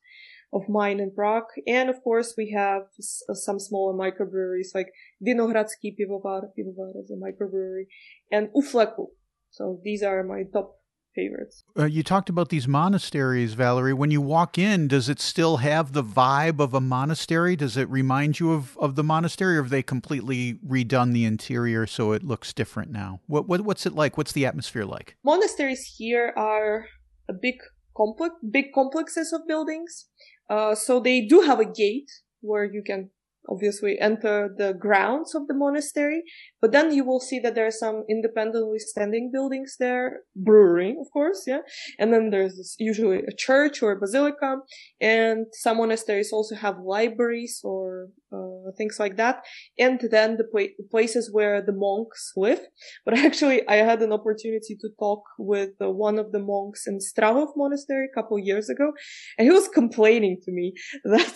of 0.52 0.68
mine 0.68 0.98
in 0.98 1.12
Prague. 1.12 1.50
And 1.66 1.88
of 1.88 2.02
course, 2.02 2.34
we 2.36 2.50
have 2.56 2.82
s- 2.98 3.22
uh, 3.28 3.34
some 3.34 3.60
smaller 3.60 3.94
microbreweries 3.94 4.74
like 4.74 4.88
Vinohradsky 5.24 5.94
Pivovar. 5.98 6.48
Pivovar 6.58 6.92
is 7.02 7.10
a 7.10 7.16
microbrewery 7.16 7.86
and 8.32 8.48
U 8.54 8.62
Fleku. 8.62 9.08
So 9.50 9.80
these 9.84 10.02
are 10.02 10.22
my 10.24 10.44
top 10.52 10.76
favorites. 11.18 11.64
Uh, 11.76 11.86
you 11.86 12.02
talked 12.02 12.28
about 12.28 12.48
these 12.48 12.68
monasteries, 12.68 13.54
Valery. 13.54 13.92
When 13.92 14.10
you 14.10 14.20
walk 14.20 14.58
in, 14.58 14.88
does 14.88 15.08
it 15.08 15.20
still 15.20 15.58
have 15.58 15.92
the 15.92 16.04
vibe 16.04 16.60
of 16.60 16.74
a 16.74 16.80
monastery? 16.80 17.56
Does 17.56 17.76
it 17.76 17.88
remind 17.90 18.38
you 18.38 18.52
of, 18.52 18.76
of 18.78 18.94
the 18.94 19.02
monastery, 19.04 19.56
or 19.56 19.62
have 19.62 19.70
they 19.70 19.82
completely 19.82 20.54
redone 20.66 21.12
the 21.12 21.24
interior 21.24 21.86
so 21.86 22.12
it 22.12 22.22
looks 22.22 22.52
different 22.52 22.90
now? 22.92 23.20
What, 23.26 23.48
what 23.48 23.62
what's 23.62 23.86
it 23.86 23.94
like? 23.94 24.16
What's 24.16 24.32
the 24.32 24.46
atmosphere 24.46 24.84
like? 24.84 25.16
monasteries 25.24 25.94
here 25.98 26.32
are 26.36 26.86
a 27.28 27.32
big 27.32 27.56
complex, 27.96 28.34
big 28.50 28.66
complexes 28.74 29.32
of 29.32 29.46
buildings. 29.46 30.06
Uh, 30.48 30.74
so 30.74 31.00
they 31.00 31.20
do 31.20 31.40
have 31.40 31.60
a 31.60 31.70
gate 31.82 32.10
where 32.40 32.64
you 32.64 32.82
can 32.84 33.10
obviously 33.48 33.98
enter 34.00 34.54
the 34.56 34.72
grounds 34.74 35.34
of 35.34 35.46
the 35.48 35.54
monastery, 35.54 36.22
but 36.60 36.72
then 36.72 36.92
you 36.92 37.04
will 37.04 37.20
see 37.20 37.38
that 37.40 37.54
there 37.54 37.66
are 37.66 37.70
some 37.70 38.04
independently 38.08 38.78
standing 38.78 39.30
buildings 39.32 39.76
there, 39.78 40.20
brewery, 40.34 40.96
of 41.00 41.06
course, 41.12 41.44
yeah. 41.46 41.60
And 41.98 42.12
then 42.12 42.30
there's 42.30 42.74
usually 42.78 43.18
a 43.18 43.34
church 43.36 43.82
or 43.82 43.92
a 43.92 43.98
basilica, 43.98 44.56
and 45.00 45.46
some 45.52 45.78
monasteries 45.78 46.32
also 46.32 46.54
have 46.56 46.76
libraries 46.84 47.60
or 47.62 48.08
uh, 48.32 48.72
things 48.76 48.98
like 48.98 49.16
that, 49.16 49.44
and 49.78 50.00
then 50.10 50.36
the 50.36 50.44
pla- 50.44 50.74
places 50.90 51.30
where 51.32 51.62
the 51.64 51.72
monks 51.72 52.32
live. 52.36 52.60
But 53.04 53.18
actually, 53.26 53.66
I 53.68 53.76
had 53.76 54.02
an 54.02 54.12
opportunity 54.12 54.76
to 54.80 54.88
talk 54.98 55.22
with 55.38 55.70
uh, 55.80 55.90
one 55.90 56.18
of 56.18 56.32
the 56.32 56.40
monks 56.40 56.86
in 56.86 56.98
Strahov 56.98 57.48
Monastery 57.56 58.06
a 58.06 58.14
couple 58.20 58.38
years 58.38 58.68
ago, 58.68 58.92
and 59.38 59.46
he 59.46 59.52
was 59.52 59.68
complaining 59.80 60.38
to 60.44 60.52
me 60.52 60.72
that 61.04 61.34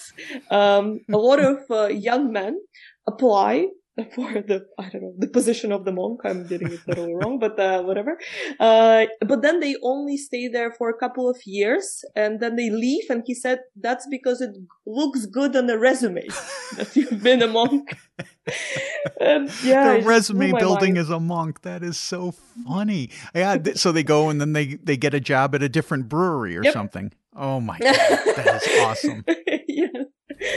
um, 0.51 1.01
a 1.13 1.17
lot 1.19 1.41
of 1.41 1.59
uh, 1.71 1.87
young 1.87 2.33
men 2.33 2.59
apply 3.07 3.67
for 4.15 4.33
the 4.33 4.65
I 4.79 4.89
don't 4.89 5.03
know 5.03 5.15
the 5.19 5.29
position 5.29 5.71
of 5.71 5.85
the 5.85 5.93
monk. 5.93 6.21
I'm 6.25 6.47
getting 6.47 6.73
it 6.73 6.81
totally 6.87 7.15
wrong, 7.21 7.39
but 7.39 7.59
uh, 7.61 7.83
whatever. 7.83 8.19
Uh, 8.59 9.05
but 9.27 9.43
then 9.43 9.61
they 9.61 9.77
only 9.83 10.17
stay 10.17 10.49
there 10.49 10.71
for 10.73 10.89
a 10.89 10.97
couple 10.97 11.29
of 11.29 11.37
years, 11.45 12.03
and 12.17 12.41
then 12.41 12.57
they 12.57 12.71
leave. 12.71 13.05
And 13.11 13.23
he 13.27 13.35
said 13.35 13.61
that's 13.79 14.07
because 14.11 14.41
it 14.41 14.51
looks 14.87 15.27
good 15.27 15.55
on 15.57 15.67
the 15.67 15.79
resume 15.79 16.27
that 16.77 16.97
you've 16.97 17.23
been 17.23 17.43
a 17.43 17.47
monk. 17.49 17.97
and 19.21 19.51
yeah, 19.63 19.99
the 19.99 20.05
resume 20.07 20.53
building 20.53 20.95
mind. 20.95 20.99
as 20.99 21.11
a 21.11 21.21
monk. 21.21 21.61
That 21.63 21.83
is 21.83 21.99
so 21.99 22.33
funny. 22.67 23.11
Yeah. 23.35 23.59
th- 23.59 23.77
so 23.77 23.93
they 23.93 24.03
go 24.03 24.31
and 24.31 24.41
then 24.41 24.53
they 24.55 24.79
they 24.83 24.97
get 24.97 25.13
a 25.15 25.21
job 25.21 25.55
at 25.55 25.63
a 25.63 25.69
different 25.69 26.09
brewery 26.09 26.57
or 26.57 26.65
Yep. 26.65 26.73
something. 26.73 27.13
Oh 27.37 27.61
my 27.61 27.79
god, 27.79 27.95
that 28.37 28.63
is 28.63 28.81
awesome. 28.81 29.25
yeah. 29.69 29.87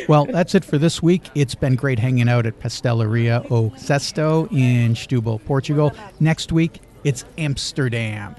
Well, 0.07 0.25
that's 0.25 0.55
it 0.55 0.63
for 0.65 0.77
this 0.77 1.01
week. 1.01 1.23
It's 1.35 1.55
been 1.55 1.75
great 1.75 1.99
hanging 1.99 2.29
out 2.29 2.45
at 2.45 2.59
Pastelaria 2.59 3.43
O 3.51 3.71
Sesto 3.71 4.47
in 4.51 4.93
Setúbal, 4.93 5.43
Portugal. 5.45 5.91
Next 6.19 6.51
week, 6.51 6.81
it's 7.03 7.25
Amsterdam. 7.37 8.35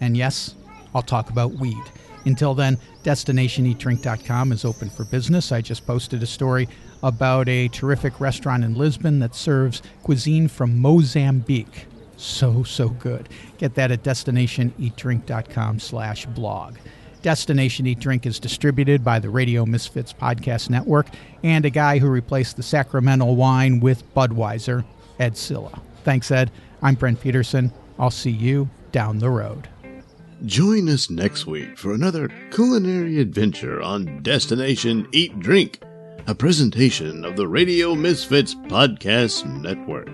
And 0.00 0.16
yes, 0.16 0.54
I'll 0.94 1.02
talk 1.02 1.30
about 1.30 1.52
weed. 1.52 1.82
Until 2.26 2.54
then, 2.54 2.78
DestinationEatDrink.com 3.04 4.52
is 4.52 4.64
open 4.64 4.90
for 4.90 5.04
business. 5.04 5.52
I 5.52 5.60
just 5.62 5.86
posted 5.86 6.22
a 6.22 6.26
story 6.26 6.68
about 7.02 7.48
a 7.48 7.68
terrific 7.68 8.20
restaurant 8.20 8.62
in 8.64 8.74
Lisbon 8.74 9.20
that 9.20 9.34
serves 9.34 9.82
cuisine 10.02 10.48
from 10.48 10.78
Mozambique. 10.78 11.86
So, 12.16 12.62
so 12.62 12.90
good. 12.90 13.30
Get 13.56 13.74
that 13.76 13.90
at 13.90 14.02
DestinationEatDrink.com 14.02 15.80
slash 15.80 16.26
blog. 16.26 16.76
Destination 17.22 17.86
Eat 17.86 18.00
Drink 18.00 18.24
is 18.24 18.38
distributed 18.38 19.04
by 19.04 19.18
the 19.18 19.28
Radio 19.28 19.66
Misfits 19.66 20.12
Podcast 20.12 20.70
Network 20.70 21.06
and 21.42 21.64
a 21.64 21.70
guy 21.70 21.98
who 21.98 22.08
replaced 22.08 22.56
the 22.56 22.62
Sacramento 22.62 23.26
wine 23.26 23.80
with 23.80 24.02
Budweiser, 24.14 24.84
Ed 25.18 25.36
Silla. 25.36 25.80
Thanks, 26.04 26.30
Ed. 26.30 26.50
I'm 26.82 26.94
Brent 26.94 27.20
Peterson. 27.20 27.72
I'll 27.98 28.10
see 28.10 28.30
you 28.30 28.70
down 28.92 29.18
the 29.18 29.30
road. 29.30 29.68
Join 30.46 30.88
us 30.88 31.10
next 31.10 31.46
week 31.46 31.76
for 31.76 31.92
another 31.92 32.30
culinary 32.50 33.20
adventure 33.20 33.82
on 33.82 34.22
Destination 34.22 35.06
Eat 35.12 35.38
Drink, 35.38 35.82
a 36.26 36.34
presentation 36.34 37.26
of 37.26 37.36
the 37.36 37.46
Radio 37.46 37.94
Misfits 37.94 38.54
Podcast 38.54 39.44
Network. 39.60 40.08